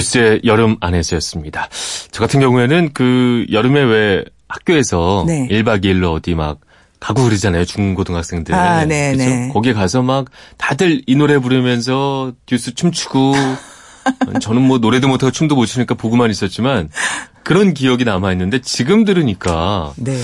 듀스의 0.00 0.40
여름 0.44 0.76
안에서였습니다. 0.80 1.68
저 2.10 2.20
같은 2.20 2.40
경우에는 2.40 2.90
그 2.92 3.46
여름에 3.50 3.82
왜 3.82 4.24
학교에서 4.48 5.24
네. 5.26 5.46
1박 5.48 5.84
2일로 5.84 6.14
어디 6.14 6.34
막 6.34 6.60
가고 6.98 7.24
그러잖아요. 7.24 7.64
중고등학생들. 7.64 8.54
아, 8.54 8.84
네, 8.84 9.14
네. 9.14 9.48
거기에 9.52 9.72
가서 9.72 10.02
막 10.02 10.26
다들 10.58 11.02
이 11.06 11.16
노래 11.16 11.38
부르면서 11.38 12.32
듀스 12.46 12.74
춤추고 12.74 13.34
저는 14.40 14.62
뭐 14.62 14.78
노래도 14.78 15.08
못하고 15.08 15.30
춤도 15.30 15.54
못 15.54 15.66
추니까 15.66 15.94
보고만 15.94 16.30
있었지만 16.30 16.90
그런 17.42 17.72
기억이 17.72 18.04
남아 18.04 18.32
있는데 18.32 18.60
지금 18.60 19.04
들으니까 19.04 19.92
네. 19.96 20.16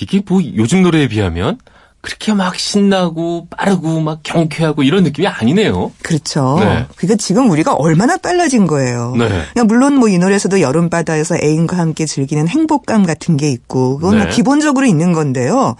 이게 0.00 0.22
뭐 0.26 0.40
요즘 0.56 0.82
노래에 0.82 1.08
비하면 1.08 1.58
그렇게 2.02 2.34
막 2.34 2.56
신나고 2.56 3.46
빠르고 3.48 4.00
막 4.00 4.20
경쾌하고 4.24 4.82
이런 4.82 5.04
느낌이 5.04 5.26
아니네요. 5.28 5.92
그렇죠. 6.02 6.56
네. 6.58 6.84
그러니까 6.96 7.16
지금 7.16 7.48
우리가 7.48 7.74
얼마나 7.74 8.16
빨라진 8.16 8.66
거예요. 8.66 9.14
네. 9.16 9.28
그러니까 9.28 9.64
물론 9.64 9.94
뭐 9.94 10.08
이 10.12 10.18
노래에서도 10.18 10.60
여름 10.60 10.90
바다에서 10.90 11.36
애인과 11.42 11.78
함께 11.78 12.04
즐기는 12.04 12.46
행복감 12.48 13.04
같은 13.06 13.36
게 13.36 13.50
있고 13.50 13.96
그건 13.96 14.10
뭐 14.10 14.18
네. 14.18 14.24
뭐 14.26 14.34
기본적으로 14.34 14.84
있는 14.84 15.12
건데요. 15.12 15.76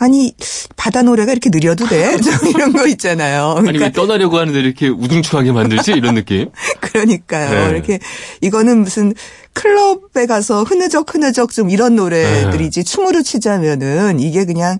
아니 0.00 0.32
바다 0.76 1.02
노래가 1.02 1.32
이렇게 1.32 1.50
느려도 1.50 1.88
돼? 1.88 2.16
이런 2.54 2.72
거 2.72 2.86
있잖아요. 2.86 3.56
그러니까 3.58 3.68
아니 3.68 3.78
왜 3.80 3.92
떠나려고 3.92 4.38
하는데 4.38 4.58
이렇게 4.58 4.88
우중충하게 4.88 5.50
만들지 5.50 5.90
이런 5.92 6.14
느낌? 6.14 6.50
그러니까요. 6.80 7.50
네. 7.50 7.70
이렇게 7.70 7.98
이거는 8.40 8.82
무슨 8.82 9.12
클럽에 9.54 10.26
가서 10.26 10.62
흐느적 10.62 11.12
흐느적 11.12 11.50
좀 11.50 11.68
이런 11.68 11.96
노래들이지 11.96 12.84
네. 12.84 12.90
춤으로 12.90 13.22
치자면은 13.22 14.20
이게 14.20 14.44
그냥 14.44 14.78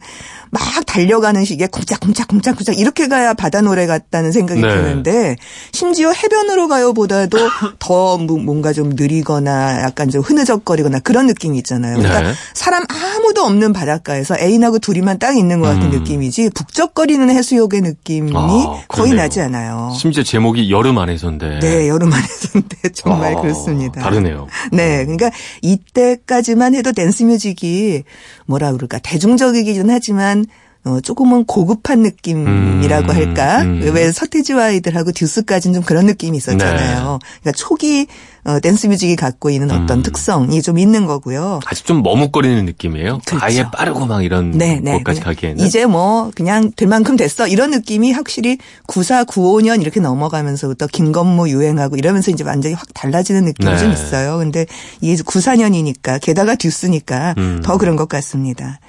막 0.50 0.62
달려가는 0.86 1.44
식의 1.44 1.68
쿵짝쿵짝쿵짝쿵짝 1.68 2.78
이렇게 2.78 3.08
가야 3.08 3.34
바다 3.34 3.60
노래 3.60 3.86
같다는 3.86 4.32
생각이 4.32 4.60
네. 4.60 4.68
드는데 4.68 5.36
심지어 5.72 6.10
해변으로 6.10 6.68
가요보다도 6.68 7.38
더 7.78 8.18
뭔가 8.18 8.72
좀 8.72 8.90
느리거나 8.90 9.82
약간 9.82 10.10
좀 10.10 10.22
흐느적거리거나 10.22 11.00
그런 11.00 11.26
느낌이 11.26 11.56
있잖아요. 11.58 11.98
그러니까 11.98 12.22
네. 12.22 12.32
사람 12.54 12.84
아무도 12.88 13.42
없는 13.42 13.72
바닷가에서 13.72 14.36
애인하고 14.38 14.78
둘이만 14.78 15.18
딱 15.18 15.36
있는 15.36 15.60
것 15.60 15.68
같은 15.68 15.92
음. 15.92 15.98
느낌이지 15.98 16.50
북적거리는 16.54 17.30
해수욕의 17.30 17.82
느낌이 17.82 18.32
아, 18.34 18.82
거의 18.88 19.12
나지 19.12 19.40
않아요. 19.40 19.92
심지어 19.96 20.22
제목이 20.22 20.70
여름 20.70 20.98
안에서인데. 20.98 21.60
네, 21.60 21.88
여름 21.88 22.12
안에서인데 22.12 22.88
정말 22.94 23.36
아, 23.36 23.40
그렇습니다. 23.40 24.00
다르네요. 24.00 24.48
네, 24.72 25.04
그러니까 25.04 25.30
이때까지만 25.62 26.74
해도 26.74 26.92
댄스 26.92 27.24
뮤직이 27.24 28.04
뭐라 28.46 28.72
그럴까 28.72 28.98
대중적이긴 28.98 29.90
하지만 29.90 30.46
어, 30.84 31.00
조금은 31.00 31.44
고급한 31.44 32.00
느낌이라고 32.02 33.10
음, 33.10 33.14
할까? 33.14 33.62
음. 33.62 33.80
왜 33.92 34.10
서태지와 34.12 34.66
아이들하고 34.66 35.12
듀스까지는 35.12 35.74
좀 35.74 35.82
그런 35.82 36.06
느낌이 36.06 36.36
있었잖아요. 36.38 37.18
네. 37.20 37.38
그러니까 37.40 37.52
초기 37.56 38.06
어, 38.48 38.60
댄스 38.60 38.86
뮤직이 38.86 39.14
갖고 39.14 39.50
있는 39.50 39.70
어떤 39.70 39.98
음. 39.98 40.02
특성이 40.02 40.62
좀 40.62 40.78
있는 40.78 41.04
거고요. 41.04 41.60
아직 41.66 41.84
좀 41.84 42.02
머뭇거리는 42.02 42.64
느낌이에요. 42.64 43.20
그렇죠. 43.26 43.44
아예 43.44 43.62
빠르고 43.70 44.06
막 44.06 44.24
이런 44.24 44.52
네, 44.52 44.80
네, 44.82 44.92
것까지 44.92 45.20
네. 45.20 45.24
가기에는 45.26 45.66
이제 45.66 45.84
뭐 45.84 46.30
그냥 46.34 46.72
될 46.74 46.88
만큼 46.88 47.18
됐어 47.18 47.46
이런 47.46 47.72
느낌이 47.72 48.12
확실히 48.12 48.56
94, 48.86 49.24
95년 49.24 49.82
이렇게 49.82 50.00
넘어가면서부터 50.00 50.86
김건모 50.86 51.50
유행하고 51.50 51.96
이러면서 51.96 52.30
이제 52.30 52.42
완전히 52.42 52.74
확 52.74 52.86
달라지는 52.94 53.44
느낌이 53.44 53.70
네. 53.70 53.76
좀 53.76 53.92
있어요. 53.92 54.38
근데 54.38 54.64
이게 55.02 55.22
94년이니까 55.22 56.18
게다가 56.18 56.54
듀스니까 56.54 57.34
음. 57.36 57.60
더 57.62 57.76
그런 57.76 57.96
것 57.96 58.08
같습니다. 58.08 58.80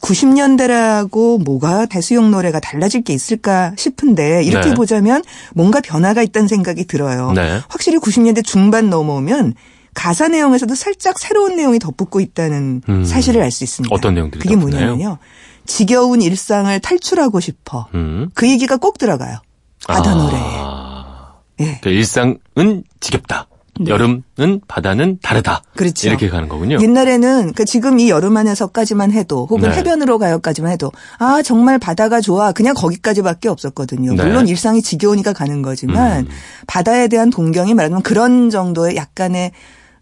90년대라고 0.00 1.42
뭐가 1.42 1.86
대수용 1.86 2.30
노래가 2.30 2.60
달라질 2.60 3.02
게 3.02 3.12
있을까 3.12 3.72
싶은데 3.76 4.42
이렇게 4.42 4.70
네. 4.70 4.74
보자면 4.74 5.22
뭔가 5.54 5.80
변화가 5.80 6.22
있다는 6.22 6.48
생각이 6.48 6.84
들어요. 6.86 7.32
네. 7.32 7.60
확실히 7.68 7.98
90년대 7.98 8.44
중반 8.44 8.90
넘어오면 8.96 9.54
가사 9.94 10.28
내용에서도 10.28 10.74
살짝 10.74 11.18
새로운 11.18 11.56
내용이 11.56 11.78
덧붙고 11.78 12.20
있다는 12.20 12.82
음. 12.88 13.04
사실을 13.04 13.42
알 13.42 13.50
수 13.50 13.64
있습니다. 13.64 13.94
어떤 13.94 14.14
내용들이 14.14 14.42
그게 14.42 14.56
뭐냐면요. 14.56 15.18
지겨운 15.66 16.22
일상을 16.22 16.78
탈출하고 16.80 17.40
싶어. 17.40 17.88
음. 17.94 18.28
그 18.34 18.48
얘기가 18.48 18.76
꼭 18.76 18.98
들어가요. 18.98 19.38
바다 19.88 20.10
아. 20.10 20.14
노래에. 20.14 20.40
네. 21.58 21.78
그러니까 21.80 21.90
일상은 21.90 22.84
지겹다. 23.00 23.48
네. 23.80 23.90
여름은 23.90 24.60
바다는 24.66 25.18
다르다. 25.22 25.62
그렇죠. 25.76 26.08
이렇게 26.08 26.28
가는 26.28 26.48
거군요. 26.48 26.78
옛날에는 26.80 27.52
그 27.54 27.64
지금 27.64 27.98
이 27.98 28.10
여름 28.10 28.36
안에서까지만 28.36 29.12
해도 29.12 29.46
혹은 29.50 29.70
네. 29.70 29.76
해변으로 29.76 30.18
가요까지만 30.18 30.72
해도 30.72 30.92
아 31.18 31.42
정말 31.42 31.78
바다가 31.78 32.20
좋아 32.20 32.52
그냥 32.52 32.74
거기까지밖에 32.74 33.48
없었거든요. 33.48 34.14
네. 34.14 34.24
물론 34.24 34.48
일상이 34.48 34.82
지겨우니까 34.82 35.32
가는 35.32 35.62
거지만 35.62 36.20
음. 36.20 36.28
바다에 36.66 37.08
대한 37.08 37.30
동경이 37.30 37.74
말하자면 37.74 38.02
그런 38.02 38.50
정도의 38.50 38.96
약간의 38.96 39.52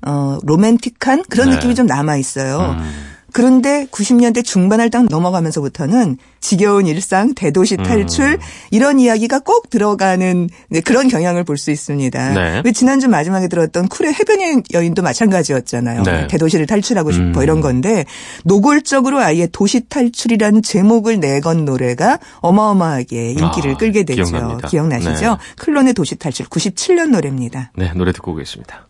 어 0.06 0.38
로맨틱한 0.42 1.24
그런 1.28 1.50
네. 1.50 1.56
느낌이 1.56 1.74
좀 1.74 1.86
남아 1.86 2.16
있어요. 2.16 2.76
음. 2.78 3.13
그런데 3.34 3.86
90년대 3.90 4.44
중반을 4.44 4.90
딱 4.90 5.06
넘어가면서부터는 5.06 6.18
지겨운 6.40 6.86
일상, 6.86 7.34
대도시 7.34 7.76
탈출 7.78 8.34
음. 8.34 8.38
이런 8.70 9.00
이야기가 9.00 9.40
꼭 9.40 9.70
들어가는 9.70 10.48
그런 10.84 11.08
경향을 11.08 11.42
볼 11.42 11.56
수 11.58 11.72
있습니다. 11.72 12.62
네. 12.62 12.72
지난주 12.72 13.08
마지막에 13.08 13.48
들었던 13.48 13.88
쿨의 13.88 14.14
해변 14.14 14.62
여인도 14.72 15.02
마찬가지였잖아요. 15.02 16.02
네. 16.02 16.26
대도시를 16.28 16.66
탈출하고 16.66 17.10
싶어 17.10 17.40
음. 17.40 17.42
이런 17.42 17.60
건데 17.60 18.04
노골적으로 18.44 19.18
아예 19.18 19.48
도시 19.48 19.88
탈출이라는 19.88 20.62
제목을 20.62 21.18
내건 21.18 21.64
노래가 21.64 22.20
어마어마하게 22.40 23.30
인기를 23.32 23.72
아, 23.72 23.76
끌게 23.76 24.04
되죠. 24.04 24.22
기억납니다. 24.22 24.68
기억나시죠? 24.68 25.30
네. 25.30 25.36
클론의 25.58 25.94
도시 25.94 26.16
탈출 26.16 26.46
97년 26.46 27.10
노래입니다. 27.10 27.72
네, 27.76 27.92
노래 27.94 28.12
듣고 28.12 28.32
오겠습니다. 28.32 28.86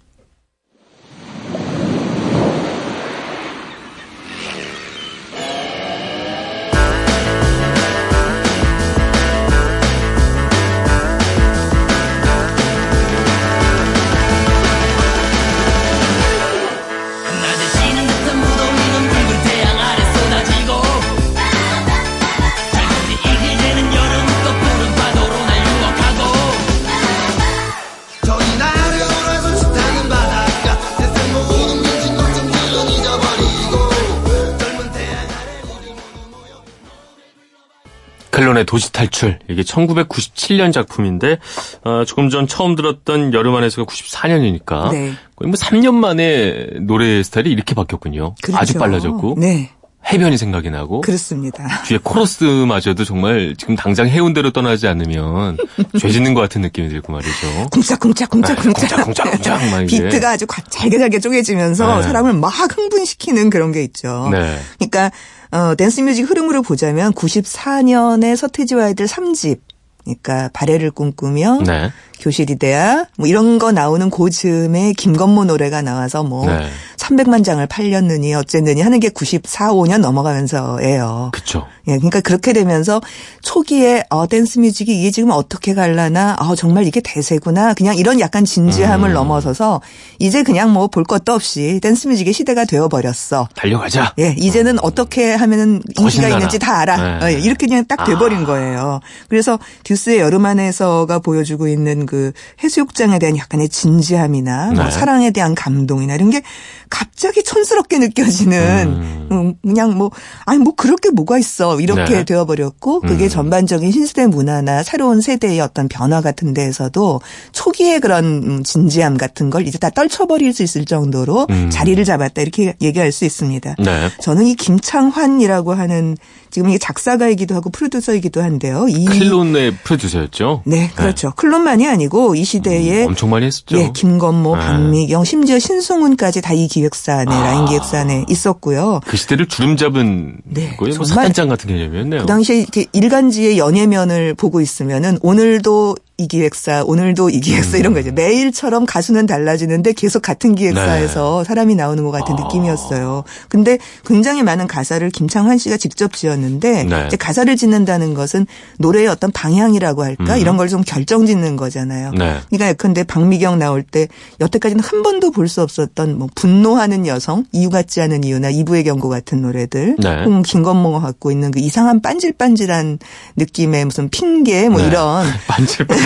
클론의 38.34 38.64
도시 38.66 38.92
탈출 38.92 39.38
이게 39.48 39.62
1997년 39.62 40.72
작품인데 40.72 41.38
어, 41.84 42.04
조금 42.04 42.30
전 42.30 42.48
처음 42.48 42.74
들었던 42.74 43.32
여름 43.32 43.54
안에서가 43.54 43.90
94년이니까 43.90 44.90
네. 44.90 45.12
거의 45.36 45.48
뭐 45.48 45.52
3년 45.52 45.94
만에 45.94 46.78
노래 46.80 47.22
스타일이 47.22 47.52
이렇게 47.52 47.74
바뀌었군요. 47.74 48.34
그렇죠. 48.42 48.58
아주 48.58 48.74
빨라졌고. 48.74 49.36
네. 49.38 49.70
해변이 50.12 50.36
생각이 50.36 50.70
나고 50.70 51.00
그렇습니다. 51.00 51.82
뒤에 51.84 51.98
코러스마저도 52.02 53.04
정말 53.04 53.54
지금 53.56 53.74
당장 53.74 54.08
해운대로 54.08 54.50
떠나지 54.50 54.86
않으면 54.86 55.56
죄 55.98 56.08
짓는 56.10 56.34
것 56.34 56.40
같은 56.40 56.60
느낌이 56.60 56.88
들고 56.88 57.12
말이죠. 57.12 57.68
쿵짝쿵짝 57.70 58.30
쿵짝쿵짝 58.30 58.74
쿵짝쿵짝쿵짝 58.74 59.70
막 59.70 59.86
비트가 59.86 60.30
아주 60.30 60.46
잘게 60.70 60.98
잘게 60.98 61.20
쪼개지면서 61.20 61.96
네. 61.96 62.02
사람을 62.02 62.34
막 62.34 62.48
흥분시키는 62.48 63.50
그런 63.50 63.72
게 63.72 63.82
있죠. 63.84 64.28
네. 64.30 64.58
그러니까 64.78 65.10
어, 65.50 65.74
댄스 65.76 66.00
뮤직 66.00 66.28
흐름으로 66.28 66.62
보자면 66.62 67.12
94년에 67.12 68.36
서태지와 68.36 68.86
아이들 68.86 69.06
3집 69.06 69.60
그러니까 70.04 70.50
발해를 70.52 70.90
꿈꾸며 70.90 71.60
네. 71.64 71.90
교실 72.20 72.56
이데아 72.56 73.04
뭐 73.16 73.26
이런 73.26 73.58
거 73.58 73.72
나오는 73.72 74.08
고즈음에 74.10 74.92
김건모 74.94 75.44
노래가 75.44 75.82
나와서 75.82 76.22
뭐 76.22 76.46
네. 76.46 76.68
300만 76.96 77.44
장을 77.44 77.64
팔렸느니 77.66 78.34
어쨌느니 78.34 78.80
하는 78.80 78.98
게 79.00 79.10
94, 79.10 79.72
5년 79.72 79.98
넘어가면서예요. 79.98 81.30
그렇죠. 81.32 81.66
예, 81.86 81.96
그러니까 81.96 82.20
그렇게 82.20 82.52
되면서 82.54 83.00
초기에 83.42 84.04
어 84.08 84.26
댄스 84.26 84.58
뮤직이 84.58 84.98
이게 84.98 85.10
지금 85.10 85.30
어떻게 85.30 85.74
갈라나 85.74 86.36
어 86.40 86.54
정말 86.54 86.86
이게 86.86 87.00
대세구나 87.00 87.74
그냥 87.74 87.96
이런 87.96 88.20
약간 88.20 88.44
진지함을 88.46 89.10
음. 89.10 89.14
넘어서서 89.14 89.80
이제 90.18 90.42
그냥 90.42 90.72
뭐 90.72 90.84
볼 90.94 91.02
것도 91.02 91.32
없이 91.32 91.80
댄스 91.82 92.06
뮤직의 92.08 92.32
시대가 92.32 92.64
되어 92.64 92.88
버렸어. 92.88 93.48
달려가자. 93.56 94.14
예, 94.20 94.34
이제는 94.38 94.74
음. 94.74 94.78
어떻게 94.82 95.34
하면은 95.34 95.82
인기가 95.98 96.28
있는지 96.28 96.58
다 96.58 96.78
알아. 96.78 97.18
네. 97.18 97.24
어, 97.24 97.30
예, 97.30 97.40
이렇게 97.40 97.66
그냥 97.66 97.84
딱 97.86 98.04
돼 98.04 98.14
버린 98.16 98.42
아. 98.42 98.46
거예요. 98.46 99.00
그래서 99.28 99.58
듀스의 99.82 100.18
여름 100.20 100.44
안에서가 100.46 101.18
보여주고 101.20 101.68
있는 101.68 102.03
어떤 102.04 102.06
그 102.06 102.32
해수욕장에 102.62 103.18
대한 103.18 103.36
약간의 103.36 103.68
진지함이나 103.68 104.66
뭐 104.66 104.74
네. 104.74 104.82
뭐 104.82 104.90
사랑에 104.90 105.30
대한 105.30 105.54
감동이나 105.54 106.14
이런 106.14 106.30
게 106.30 106.42
갑자기 106.88 107.42
촌스럽게 107.42 107.98
느껴지는 107.98 108.86
음. 108.88 109.28
음. 109.32 109.54
그냥 109.62 109.96
뭐 109.96 110.10
아니 110.44 110.58
뭐 110.58 110.74
그렇게 110.74 111.10
뭐가 111.10 111.38
있어 111.38 111.80
이렇게 111.80 112.16
네. 112.16 112.24
되어버렸고 112.24 113.00
그게 113.00 113.24
음. 113.24 113.28
전반적인 113.28 113.90
신시대 113.90 114.26
문화나 114.26 114.82
새로운 114.82 115.20
세대의 115.20 115.60
어떤 115.60 115.88
변화 115.88 116.20
같은 116.20 116.54
데에서도 116.54 117.20
초기의 117.52 118.00
그런 118.00 118.24
음, 118.24 118.62
진지함 118.62 119.16
같은 119.16 119.50
걸 119.50 119.66
이제 119.66 119.78
다 119.78 119.90
떨쳐버릴 119.90 120.52
수 120.52 120.62
있을 120.62 120.84
정도로 120.84 121.46
음. 121.50 121.70
자리를 121.70 122.02
잡았다 122.04 122.42
이렇게 122.42 122.74
얘기할 122.80 123.10
수 123.10 123.24
있습니다. 123.24 123.76
네. 123.78 124.10
저는 124.20 124.46
이 124.46 124.54
김창환이라고 124.54 125.74
하는 125.74 126.16
지금 126.54 126.68
이게 126.68 126.78
작사가이기도 126.78 127.52
하고 127.56 127.68
프로듀서이기도 127.68 128.40
한데요. 128.40 128.86
이 128.88 129.04
클론의 129.06 129.74
프로듀서였죠. 129.82 130.62
네, 130.66 130.76
네. 130.76 130.90
그렇죠. 130.94 131.30
네. 131.30 131.32
클론만이 131.36 131.88
아니고 131.88 132.36
이 132.36 132.44
시대에 132.44 133.02
음, 133.02 133.08
엄청 133.08 133.30
많이 133.30 133.46
했었죠. 133.46 133.76
예, 133.76 133.90
김건모, 133.92 134.54
네. 134.54 134.62
박미경, 134.62 135.24
심지어 135.24 135.58
신승훈까지 135.58 136.42
다 136.42 136.54
이 136.54 136.68
기획사 136.68 137.14
안에 137.14 137.34
아. 137.34 137.42
라인 137.42 137.64
기획사 137.64 137.98
안에 137.98 138.26
있었고요. 138.28 139.00
그 139.04 139.16
시대를 139.16 139.46
주름 139.46 139.76
잡은 139.76 140.36
네, 140.44 140.76
거의 140.76 140.92
뭐 140.94 141.04
사단장 141.04 141.48
같은 141.48 141.66
개념이었네요. 141.68 142.20
그 142.20 142.26
당시에 142.26 142.58
이렇게 142.58 142.86
일간지의 142.92 143.58
연예면을 143.58 144.34
보고 144.34 144.60
있으면은 144.60 145.18
오늘도 145.22 145.96
이 146.16 146.28
기획사, 146.28 146.84
오늘도 146.84 147.30
이 147.30 147.40
기획사 147.40 147.76
음. 147.76 147.80
이런 147.80 147.92
거죠. 147.94 148.12
매일처럼 148.12 148.86
가수는 148.86 149.26
달라지는데 149.26 149.94
계속 149.94 150.22
같은 150.22 150.54
기획사에서 150.54 151.42
네. 151.42 151.48
사람이 151.48 151.74
나오는 151.74 152.04
것 152.04 152.12
같은 152.12 152.36
아. 152.38 152.42
느낌이었어요. 152.44 153.24
근데 153.48 153.78
굉장히 154.06 154.44
많은 154.44 154.68
가사를 154.68 155.08
김창환 155.10 155.58
씨가 155.58 155.76
직접 155.76 156.12
지었는데 156.12 156.84
네. 156.84 157.04
이제 157.08 157.16
가사를 157.16 157.56
짓는다는 157.56 158.14
것은 158.14 158.46
노래의 158.78 159.08
어떤 159.08 159.32
방향이라고 159.32 160.04
할까 160.04 160.34
음. 160.34 160.40
이런 160.40 160.56
걸 160.56 160.68
좀 160.68 160.82
결정 160.82 161.26
짓는 161.26 161.56
거잖아요. 161.56 162.12
네. 162.12 162.38
그러니까 162.48 162.72
근데 162.74 163.02
박미경 163.04 163.58
나올 163.58 163.82
때 163.82 164.08
여태까지는 164.40 164.82
한 164.82 165.02
번도 165.02 165.30
볼 165.30 165.48
수 165.48 165.62
없었던 165.62 166.18
뭐 166.18 166.28
분노하는 166.34 167.06
여성, 167.06 167.44
이유 167.52 167.68
같지 167.70 168.00
않은 168.00 168.24
이유나 168.24 168.48
이브의 168.50 168.84
경고 168.84 169.08
같은 169.10 169.42
노래들, 169.42 169.96
네. 169.98 170.24
홍 170.24 170.42
김건모가 170.42 171.00
갖고 171.00 171.30
있는 171.30 171.50
그 171.50 171.60
이상한 171.60 172.00
반질반질한 172.00 172.98
느낌의 173.36 173.84
무슨 173.84 174.08
핑계 174.08 174.68
뭐 174.68 174.80
네. 174.80 174.86
이런 174.88 175.26
반질반질 175.48 176.03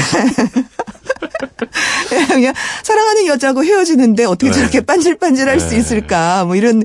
그냥 2.29 2.55
사랑하는 2.83 3.27
여자고 3.27 3.65
헤어지는데 3.65 4.25
어떻게 4.25 4.51
네. 4.51 4.57
저렇게 4.57 4.81
반질반질할 4.81 5.59
네. 5.59 5.69
수 5.69 5.75
있을까? 5.75 6.45
뭐 6.45 6.57
이런 6.57 6.83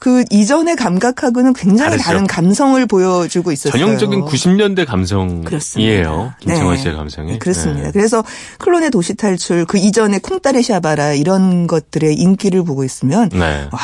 그 0.00 0.24
이전의 0.30 0.76
감각하고는 0.76 1.52
굉장히 1.52 1.90
다르죠. 1.90 2.04
다른 2.04 2.26
감성을 2.26 2.84
보여주고 2.86 3.52
있었어요. 3.52 3.78
전형적인 3.78 4.22
90년대 4.22 4.86
감성이에요. 4.86 5.44
그렇습니다. 5.44 6.36
김창환 6.40 6.74
네. 6.74 6.82
씨의 6.82 6.96
감성이. 6.96 7.32
네, 7.32 7.38
그렇습니다. 7.38 7.82
네. 7.82 7.92
그래서 7.92 8.24
클론의 8.58 8.90
도시 8.92 9.14
탈출, 9.14 9.66
그 9.66 9.76
이전의 9.76 10.20
꿍따리 10.20 10.62
샤바라 10.62 11.12
이런 11.12 11.66
것들의 11.66 12.14
인기를 12.14 12.64
보고 12.64 12.82
있으면 12.82 13.28
네. 13.28 13.68
와, 13.70 13.78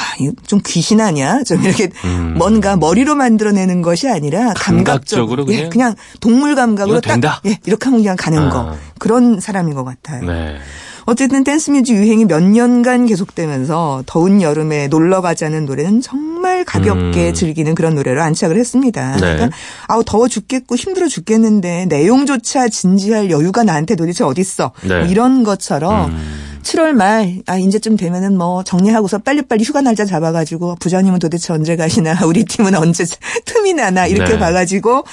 좀 0.46 0.61
귀신 0.64 1.02
아니야? 1.02 1.42
좀 1.42 1.62
이렇게 1.62 1.90
음. 2.07 2.37
뭔가 2.38 2.76
머리로 2.76 3.14
만들어내는 3.14 3.83
것이 3.83 4.09
아니라 4.09 4.55
감각적으로, 4.55 5.44
감각적으로 5.44 5.46
예, 5.52 5.68
그냥 5.68 5.96
동물 6.20 6.55
감각으로 6.55 7.02
딱 7.02 7.42
예, 7.44 7.59
이렇게 7.66 7.85
하면 7.85 8.00
그냥 8.00 8.16
가는 8.16 8.38
아. 8.38 8.48
거 8.48 8.76
그런 8.98 9.38
사람인 9.38 9.74
것 9.74 9.85
같아요. 9.85 10.24
네. 10.24 10.57
어쨌든 11.07 11.45
댄스 11.45 11.71
뮤직 11.71 11.95
유행이 11.95 12.25
몇 12.25 12.42
년간 12.42 13.07
계속되면서 13.07 14.03
더운 14.07 14.42
여름에 14.42 14.88
놀러 14.88 15.21
가자는 15.21 15.64
노래는 15.64 16.01
정말 16.01 16.64
가볍게 16.64 17.29
음. 17.29 17.35
즐기는 17.35 17.75
그런 17.77 17.95
노래로 17.95 18.21
안착을 18.21 18.57
했습니다. 18.59 19.12
네. 19.12 19.21
그러니까 19.21 19.51
아우 19.87 20.03
더워 20.05 20.27
죽겠고 20.27 20.75
힘들어 20.75 21.07
죽겠는데 21.07 21.87
내용조차 21.87 22.69
진지할 22.69 23.31
여유가 23.31 23.62
나한테 23.62 23.95
도대체 23.95 24.25
어딨어. 24.25 24.73
네. 24.83 24.99
뭐 24.99 25.07
이런 25.07 25.45
것처럼 25.45 26.11
음. 26.11 26.56
7월 26.66 26.92
말, 26.92 27.42
아, 27.46 27.57
이제쯤 27.57 27.96
되면은 27.96 28.37
뭐 28.37 28.64
정리하고서 28.64 29.18
빨리빨리 29.18 29.62
휴가 29.62 29.83
날짜 29.83 30.05
잡아가지고 30.05 30.76
부장님은 30.81 31.20
도대체 31.20 31.52
언제 31.52 31.76
가시나, 31.76 32.18
우리 32.26 32.44
팀은 32.44 32.74
언제 32.74 33.05
틈이 33.44 33.74
나나, 33.74 34.07
이렇게 34.09 34.33
네. 34.33 34.38
봐가지고 34.38 35.05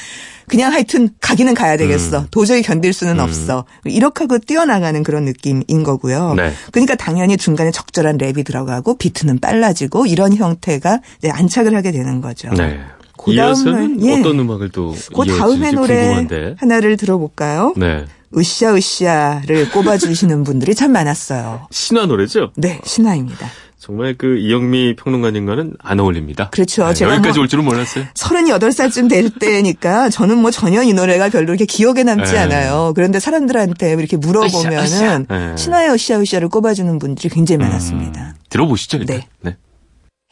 그냥 0.47 0.73
하여튼 0.73 1.09
가기는 1.21 1.53
가야 1.53 1.77
되겠어. 1.77 2.21
음. 2.21 2.27
도저히 2.31 2.63
견딜 2.63 2.91
수는 2.91 3.19
음. 3.19 3.19
없어. 3.19 3.65
이렇게 3.85 4.23
하고 4.23 4.39
뛰어나가는 4.39 5.01
그런 5.03 5.25
느낌인 5.25 5.83
거고요. 5.83 6.33
네. 6.33 6.51
그러니까 6.71 6.95
당연히 6.95 7.37
중간에 7.37 7.71
적절한 7.71 8.17
랩이 8.17 8.45
들어가고 8.45 8.97
비트는 8.97 9.39
빨라지고 9.39 10.07
이런 10.07 10.35
형태가 10.35 10.99
이제 11.19 11.29
안착을 11.29 11.75
하게 11.75 11.91
되는 11.91 12.19
거죠. 12.19 12.49
네. 12.49 12.79
그 13.17 13.35
다음은 13.35 14.03
예. 14.05 14.19
어떤 14.19 14.39
음악을 14.39 14.69
또그 14.69 15.25
다음의 15.25 15.73
노래 15.73 16.07
궁금한데. 16.07 16.55
하나를 16.57 16.97
들어볼까요? 16.97 17.73
네. 17.77 18.05
으쌰으쌰를 18.37 19.69
꼽아주시는 19.71 20.43
분들이 20.43 20.75
참 20.75 20.91
많았어요. 20.91 21.67
신화 21.71 22.05
노래죠? 22.05 22.51
네, 22.55 22.79
신화입니다. 22.83 23.49
정말 23.83 24.15
그 24.17 24.37
이영미 24.37 24.95
평론가님과는 24.95 25.73
안 25.77 25.99
어울립니다. 25.99 26.49
그렇죠. 26.51 26.87
네, 26.87 26.93
제가 26.93 27.15
여기까지 27.15 27.39
뭐올 27.39 27.49
줄은 27.49 27.65
몰랐어요. 27.65 28.05
38살쯤 28.13 29.09
될 29.09 29.29
때니까 29.29 30.09
저는 30.09 30.37
뭐 30.37 30.51
전혀 30.51 30.81
이 30.83 30.93
노래가 30.93 31.27
별로 31.27 31.49
이렇게 31.49 31.65
기억에 31.65 32.03
남지 32.03 32.31
네. 32.31 32.37
않아요. 32.39 32.93
그런데 32.95 33.19
사람들한테 33.19 33.91
이렇게 33.91 34.15
물어보면은 34.15 35.25
네. 35.27 35.57
신화의 35.57 35.91
으쌰으쌰를 35.91 36.47
꼽아주는 36.47 36.97
분들이 36.97 37.27
굉장히 37.27 37.57
많았습니다. 37.57 38.21
음, 38.21 38.33
들어보시죠. 38.49 38.99
일단. 38.99 39.21
네. 39.41 39.57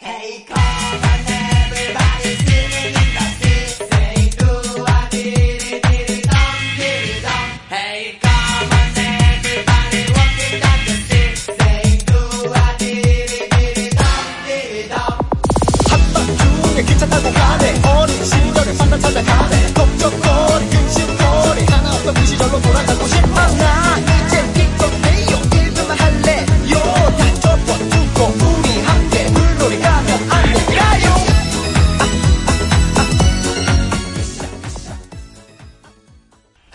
네. 0.02 0.61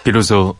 비로소 0.06 0.54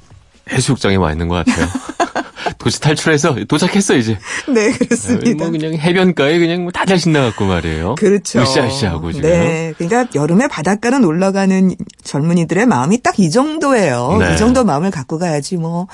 해수욕장에 0.51 0.97
와 0.97 1.13
있는 1.13 1.29
것 1.29 1.45
같아요. 1.45 1.69
도시 2.59 2.81
탈출해서 2.81 3.37
도착했어 3.47 3.95
이제. 3.97 4.19
네 4.53 4.73
그렇습니다. 4.73 5.45
뭐 5.45 5.51
그냥 5.53 5.75
해변가에 5.75 6.39
그냥 6.41 6.65
뭐 6.65 6.73
다들 6.73 6.99
신나갖고 6.99 7.45
말이에요. 7.47 7.95
그렇죠. 7.95 8.41
으쌰으쌰하고 8.41 9.13
지금. 9.13 9.31
네, 9.31 9.73
그러니까 9.79 10.07
여름에 10.17 10.49
바닷가로 10.49 10.99
놀러 10.99 11.31
가는 11.31 11.77
젊은이들의 12.21 12.67
마음이 12.67 13.03
딱 13.03 13.17
이 13.19 13.31
정도예요. 13.31 14.19
네. 14.21 14.35
이 14.35 14.37
정도 14.37 14.63
마음을 14.65 14.91
갖고 14.91 15.19
가야지 15.19 15.57
뭐 15.57 15.87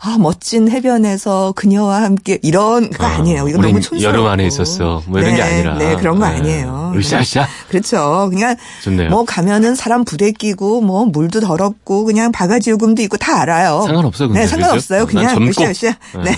아, 0.00 0.16
멋진 0.18 0.70
해변에서 0.70 1.52
그녀와 1.56 2.02
함께 2.02 2.38
이런 2.42 2.88
거 2.90 3.04
아, 3.04 3.18
니에요 3.18 3.48
이거 3.48 3.58
너무 3.60 3.80
촌스럽고. 3.80 4.04
여름 4.04 4.26
안에 4.26 4.46
있었어. 4.46 5.02
뭐 5.06 5.18
이런 5.18 5.32
네, 5.32 5.36
게 5.36 5.42
아니라. 5.42 5.74
네, 5.78 5.96
그런 5.96 6.18
거 6.20 6.28
네. 6.28 6.36
아니에요. 6.36 6.92
으쌰으쌰. 6.96 7.46
그렇죠. 7.68 8.28
그냥 8.30 8.54
좋네요. 8.84 9.10
뭐 9.10 9.24
가면은 9.24 9.74
사람 9.74 10.04
부대 10.04 10.30
끼고 10.30 10.80
뭐 10.82 11.04
물도 11.06 11.40
더럽고 11.40 12.04
그냥 12.04 12.30
바가지 12.30 12.70
요금도 12.70 13.02
있고 13.02 13.16
다 13.16 13.40
알아요. 13.42 13.82
상관없어요. 13.86 14.28
네, 14.32 14.46
상관없어요. 14.46 15.06
그냥 15.06 15.42
으쌰으쌰. 15.42 15.94
네. 16.24 16.36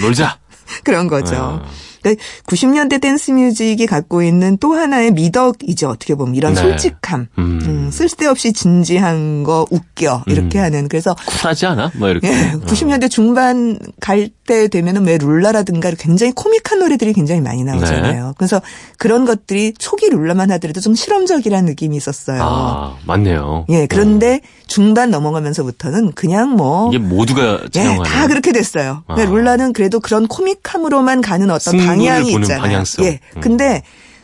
놀자. 0.00 0.38
그런 0.84 1.08
거죠. 1.08 1.60
아. 2.04 2.14
90년대 2.46 3.00
댄스 3.00 3.30
뮤직이 3.32 3.86
갖고 3.86 4.22
있는 4.22 4.56
또 4.58 4.74
하나의 4.74 5.12
미덕이죠. 5.12 5.88
어떻게 5.88 6.14
보면 6.14 6.34
이런 6.34 6.54
네. 6.54 6.60
솔직함, 6.60 7.26
음. 7.38 7.60
음, 7.62 7.90
쓸데없이 7.90 8.52
진지한 8.52 9.42
거 9.44 9.66
웃겨 9.70 10.24
이렇게 10.26 10.58
음. 10.58 10.64
하는 10.64 10.88
그래서 10.88 11.14
쿨하지 11.26 11.66
않아? 11.66 11.92
뭐 11.96 12.08
이렇게. 12.08 12.28
예, 12.28 12.52
90년대 12.52 13.10
중반 13.10 13.78
갈 14.00 14.30
때 14.50 14.66
되면은 14.66 15.06
왜 15.06 15.16
룰라라든가 15.16 15.92
굉장히 15.96 16.32
코믹한 16.32 16.80
노래들이 16.80 17.12
굉장히 17.12 17.40
많이 17.40 17.62
나오잖아요. 17.62 18.26
네. 18.26 18.32
그래서 18.36 18.60
그런 18.98 19.24
것들이 19.24 19.74
초기 19.78 20.10
룰라만 20.10 20.50
하더라도 20.50 20.80
좀 20.80 20.96
실험적이라는 20.96 21.66
느낌이 21.66 21.96
있었어요. 21.96 22.42
아, 22.42 22.96
맞네요. 23.06 23.66
예, 23.68 23.86
그런데 23.86 24.40
음. 24.42 24.48
중반 24.66 25.10
넘어가면서부터는 25.10 26.12
그냥 26.12 26.56
뭐 26.56 26.88
이게 26.88 26.98
모두가 26.98 27.60
예, 27.76 27.98
다 28.04 28.26
그렇게 28.26 28.50
됐어요. 28.50 29.04
아. 29.06 29.14
룰라는 29.14 29.72
그래도 29.72 30.00
그런 30.00 30.26
코믹함으로만 30.26 31.20
가는 31.20 31.48
어떤 31.48 31.78
방향이 31.78 32.32
있잖아요. 32.32 32.60
방향성. 32.60 33.04
예. 33.04 33.20
음. 33.36 33.40
근데 33.40 33.82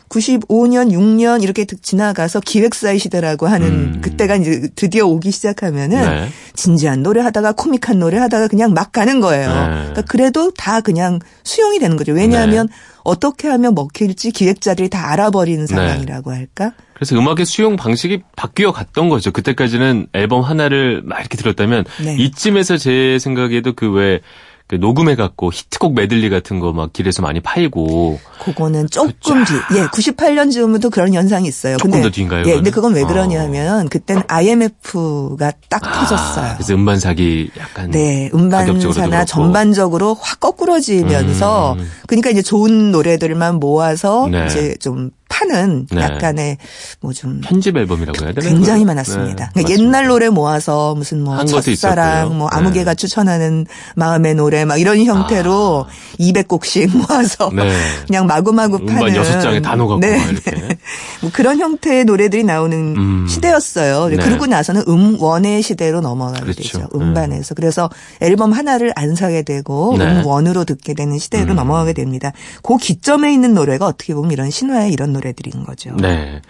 95년, 0.09 0.91
6년 0.91 1.43
이렇게 1.43 1.65
지나가서 1.65 2.39
기획사의 2.39 2.99
시대라고 2.99 3.47
하는 3.47 3.67
음. 3.67 4.01
그때가 4.01 4.35
이제 4.35 4.69
드디어 4.75 5.05
오기 5.05 5.31
시작하면은 5.31 6.01
네. 6.01 6.29
진지한 6.53 7.03
노래 7.03 7.21
하다가 7.21 7.53
코믹한 7.53 7.99
노래 7.99 8.17
하다가 8.17 8.47
그냥 8.47 8.73
막 8.73 8.91
가는 8.91 9.19
거예요. 9.19 9.49
네. 9.49 9.69
그러니까 9.69 10.01
그래도 10.03 10.51
다 10.51 10.81
그냥 10.81 11.19
수용이 11.43 11.79
되는 11.79 11.97
거죠. 11.97 12.13
왜냐하면 12.13 12.67
네. 12.67 12.73
어떻게 13.03 13.47
하면 13.47 13.73
먹힐지 13.73 14.31
기획자들이 14.31 14.89
다 14.89 15.11
알아버리는 15.11 15.65
네. 15.65 15.67
상황이라고 15.67 16.31
할까? 16.31 16.73
그래서 16.93 17.15
음악의 17.15 17.45
수용 17.45 17.75
방식이 17.75 18.23
바뀌어 18.35 18.71
갔던 18.71 19.09
거죠. 19.09 19.31
그때까지는 19.31 20.07
앨범 20.13 20.41
하나를 20.41 21.03
막 21.05 21.19
이렇게 21.19 21.37
들었다면 21.37 21.85
네. 22.03 22.15
이쯤에서 22.17 22.77
제 22.77 23.19
생각에도 23.19 23.73
그왜 23.73 24.21
그 24.67 24.75
녹음해갖고 24.75 25.51
히트곡 25.51 25.93
메들리 25.95 26.29
같은 26.29 26.59
거 26.59 26.73
막 26.73 26.91
길에서 26.93 27.21
많이 27.21 27.39
팔고. 27.39 28.19
그거는 28.43 28.87
조금 28.89 29.43
뒤. 29.45 29.53
예, 29.77 29.85
98년쯤부터 29.87 30.91
그런 30.91 31.13
현상이 31.13 31.47
있어요. 31.47 31.77
조금 31.77 31.91
근데, 31.91 32.03
더 32.03 32.11
뒤인가요? 32.11 32.43
예, 32.45 32.55
근데 32.55 32.69
그건 32.69 32.93
왜 32.93 33.01
어. 33.03 33.07
그러냐면 33.07 33.85
어. 33.85 33.89
그땐 33.89 34.21
IMF가 34.27 35.51
딱 35.69 35.85
아, 35.85 35.91
터졌어요. 36.05 36.53
그래서 36.57 36.73
음반 36.73 36.99
사기 36.99 37.49
약간. 37.57 37.89
네, 37.91 38.29
음반사나 38.33 39.25
전반적으로 39.25 40.15
확 40.19 40.39
거꾸러지면서 40.39 41.73
음. 41.73 41.89
그러니까 42.07 42.29
이제 42.29 42.41
좋은 42.41 42.91
노래들만 42.91 43.55
모아서 43.55 44.27
네. 44.29 44.45
이제 44.47 44.75
좀 44.79 45.11
파는 45.29 45.87
네. 45.91 46.01
약간의 46.01 46.57
뭐 47.01 47.17
좀 47.17 47.41
편집 47.43 47.75
앨범이라고 47.75 48.25
해야 48.25 48.31
되나? 48.33 48.47
굉장히 48.47 48.85
많았습니다. 48.85 49.51
네, 49.55 49.63
그러니까 49.63 49.73
옛날 49.83 50.05
노래 50.07 50.29
모아서 50.29 50.93
무슨 50.93 51.23
뭐 51.23 51.43
첫사랑, 51.45 52.37
뭐 52.37 52.47
아무개가 52.51 52.91
네. 52.91 52.95
추천하는 52.95 53.65
마음의 53.95 54.35
노래 54.35 54.65
막 54.65 54.77
이런 54.79 55.03
형태로 55.03 55.87
아. 55.87 55.91
200곡씩 56.19 56.91
모아서 57.09 57.49
네. 57.51 57.71
그냥 58.05 58.27
마구마구 58.27 58.85
파는 58.85 59.15
여섯 59.15 59.41
장에 59.41 59.61
다 59.61 59.75
녹았고 59.75 59.99
네. 59.99 60.21
이렇게 60.29 60.51
뭐 61.21 61.31
그런 61.33 61.57
형태의 61.57 62.05
노래들이 62.05 62.43
나오는 62.43 62.95
음. 62.95 63.27
시대였어요. 63.27 64.09
네. 64.09 64.17
그러고 64.17 64.45
나서는 64.45 64.83
음원의 64.87 65.63
시대로 65.63 66.01
넘어가게 66.01 66.41
그렇죠. 66.41 66.61
되죠. 66.61 66.87
음반에서 66.93 67.55
그래서 67.55 67.89
앨범 68.21 68.51
하나를 68.51 68.93
안 68.95 69.15
사게 69.15 69.41
되고 69.41 69.95
음원으로 69.95 70.65
듣게 70.65 70.93
되는 70.93 71.17
시대로 71.17 71.53
음. 71.53 71.55
넘어가게 71.55 71.93
됩니다. 71.93 72.31
그 72.61 72.77
기점에 72.77 73.33
있는 73.33 73.55
노래가 73.55 73.87
어떻게 73.87 74.13
보면 74.13 74.31
이런 74.31 74.51
신화의 74.51 74.91
이런 74.93 75.13
노래들인 75.17 75.63
거죠. 75.63 75.95
네. 75.95 76.41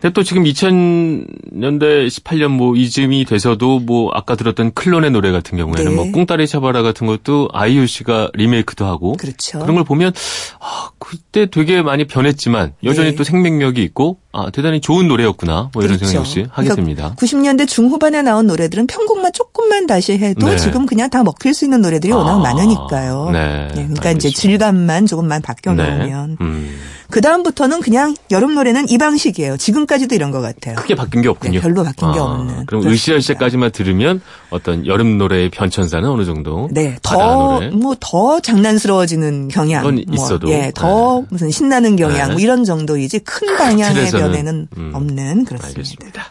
근데 0.00 0.12
또 0.12 0.22
지금 0.22 0.44
2000년대 0.44 2.06
18년 2.06 2.48
뭐 2.48 2.76
이쯤이 2.76 3.24
돼서도 3.24 3.80
뭐 3.80 4.10
아까 4.14 4.36
들었던 4.36 4.72
클론의 4.72 5.10
노래 5.10 5.32
같은 5.32 5.58
경우에는 5.58 5.90
네. 5.90 5.96
뭐 5.96 6.12
꿍따리 6.12 6.46
샤바라 6.46 6.82
같은 6.82 7.08
것도 7.08 7.48
아이유 7.52 7.86
씨가 7.88 8.30
리메이크도 8.34 8.86
하고 8.86 9.14
그렇죠. 9.14 9.58
그런 9.58 9.74
걸 9.74 9.84
보면 9.84 10.12
아 10.60 10.90
그때 10.98 11.46
되게 11.46 11.82
많이 11.82 12.06
변했지만 12.06 12.74
여전히 12.84 13.10
네. 13.10 13.16
또 13.16 13.24
생명력이 13.24 13.82
있고 13.82 14.18
아 14.30 14.50
대단히 14.50 14.80
좋은 14.80 15.08
노래였구나 15.08 15.70
뭐 15.74 15.82
이런 15.82 15.96
그렇죠. 15.96 16.12
생각 16.12 16.20
역시 16.20 16.46
그러니까 16.52 16.76
됩니다. 16.76 17.14
90년대 17.18 17.66
중후반에 17.66 18.22
나온 18.22 18.46
노래들은 18.46 18.86
편곡만 18.86 19.32
조금만 19.32 19.88
다시 19.88 20.12
해도 20.12 20.46
네. 20.46 20.56
지금 20.56 20.86
그냥 20.86 21.10
다 21.10 21.24
먹힐 21.24 21.54
수 21.54 21.64
있는 21.64 21.80
노래들이 21.82 22.12
워낙 22.12 22.34
아, 22.34 22.38
많으니까요. 22.38 23.30
네. 23.32 23.38
네 23.38 23.68
그러니까 23.72 24.10
알겠습니다. 24.10 24.10
이제 24.12 24.30
질감만 24.30 25.06
조금만 25.06 25.42
바뀌어 25.42 25.74
놓으면. 25.74 26.36
네. 26.38 26.44
음. 26.44 26.78
그 27.10 27.20
다음부터는 27.22 27.80
그냥 27.80 28.14
여름 28.30 28.54
노래는 28.54 28.88
이 28.90 28.98
방식이에요. 28.98 29.56
지금까지도 29.56 30.14
이런 30.14 30.30
것 30.30 30.40
같아요. 30.40 30.76
크게 30.76 30.94
바뀐 30.94 31.22
게 31.22 31.28
없군요. 31.28 31.54
네, 31.54 31.60
별로 31.60 31.82
바뀐 31.82 32.08
아, 32.08 32.12
게 32.12 32.18
없는. 32.20 32.66
그럼 32.66 32.86
으쌰으쌰까지만 32.86 33.70
들으면 33.72 34.20
어떤 34.50 34.86
여름 34.86 35.16
노래의 35.16 35.50
변천사는 35.50 36.06
어느 36.08 36.24
정도? 36.24 36.68
네, 36.70 36.98
더뭐더 37.02 38.40
장난스러워지는 38.40 39.48
경향. 39.48 39.82
건 39.84 40.04
뭐, 40.06 40.14
있어도. 40.14 40.50
예, 40.50 40.70
더 40.74 41.20
네. 41.22 41.26
무슨 41.30 41.50
신나는 41.50 41.96
경향 41.96 42.28
네. 42.28 42.32
뭐 42.34 42.40
이런 42.42 42.64
정도이지 42.64 43.20
큰 43.20 43.56
방향의 43.56 44.10
변에는 44.10 44.68
음, 44.76 44.90
없는 44.94 45.44
그렇습니다. 45.46 45.66
알겠습니다. 45.66 46.28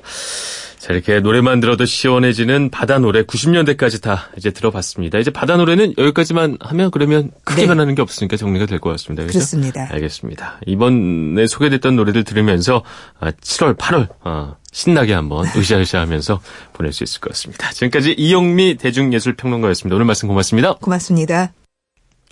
자, 0.88 0.94
이렇게 0.94 1.20
노래만 1.20 1.60
들어도 1.60 1.84
시원해지는 1.84 2.70
바다 2.70 2.98
노래 2.98 3.24
90년대까지 3.24 4.02
다 4.02 4.30
이제 4.38 4.52
들어봤습니다. 4.52 5.20
이제 5.20 5.32
바다 5.32 5.58
노래는 5.58 5.96
여기까지만 5.98 6.58
하면 6.62 6.92
그러면 6.92 7.30
크게 7.44 7.64
네. 7.64 7.68
변하는 7.68 7.94
게 7.94 8.02
없으니까 8.02 8.38
정리가 8.38 8.68
될 8.68 8.80
것 8.80 8.92
같습니다. 8.92 9.24
그렇죠? 9.24 9.40
그렇습니다 9.40 9.90
알겠습니다. 9.92 10.62
이번에 10.66 11.46
소개됐던 11.46 11.98
노래들 11.98 12.24
들으면서 12.24 12.84
7월, 13.20 13.72
아, 13.72 13.74
8월 13.74 14.08
아, 14.24 14.56
신나게 14.72 15.14
한번 15.14 15.46
으쌰으쌰 15.58 16.00
하면서 16.00 16.40
보낼 16.72 16.94
수 16.94 17.04
있을 17.04 17.20
것 17.20 17.32
같습니다. 17.34 17.70
지금까지 17.72 18.14
이영미 18.18 18.76
대중예술평론가였습니다. 18.78 19.94
오늘 19.94 20.06
말씀 20.06 20.30
고맙습니다. 20.30 20.76
고맙습니다. 20.76 21.52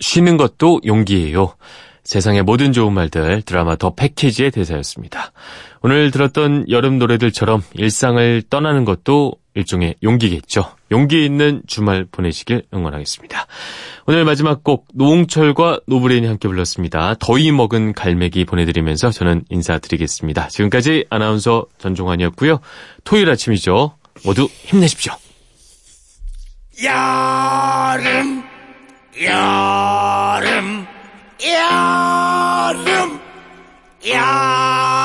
쉬는 0.00 0.38
것도 0.38 0.80
용기예요. 0.86 1.52
세상의 2.06 2.44
모든 2.44 2.72
좋은 2.72 2.92
말들 2.92 3.42
드라마 3.42 3.76
더 3.76 3.94
패키지의 3.94 4.52
대사였습니다. 4.52 5.32
오늘 5.82 6.10
들었던 6.10 6.66
여름 6.70 6.98
노래들처럼 6.98 7.62
일상을 7.74 8.42
떠나는 8.48 8.84
것도 8.84 9.34
일종의 9.54 9.96
용기겠죠. 10.02 10.70
용기 10.92 11.24
있는 11.24 11.62
주말 11.66 12.04
보내시길 12.04 12.62
응원하겠습니다. 12.72 13.46
오늘 14.06 14.24
마지막 14.24 14.62
곡 14.62 14.86
노홍철과 14.94 15.80
노브레인이 15.86 16.26
함께 16.28 16.46
불렀습니다. 16.46 17.14
더위 17.18 17.50
먹은 17.50 17.92
갈매기 17.92 18.44
보내드리면서 18.44 19.10
저는 19.10 19.44
인사드리겠습니다. 19.48 20.48
지금까지 20.48 21.06
아나운서 21.10 21.66
전종환이었고요. 21.78 22.60
토요일 23.04 23.30
아침이죠. 23.30 23.96
모두 24.24 24.44
힘내십시오. 24.44 25.12
여름 26.84 28.44
여름 29.22 30.95
여름 31.44 33.20
여름 34.04 34.95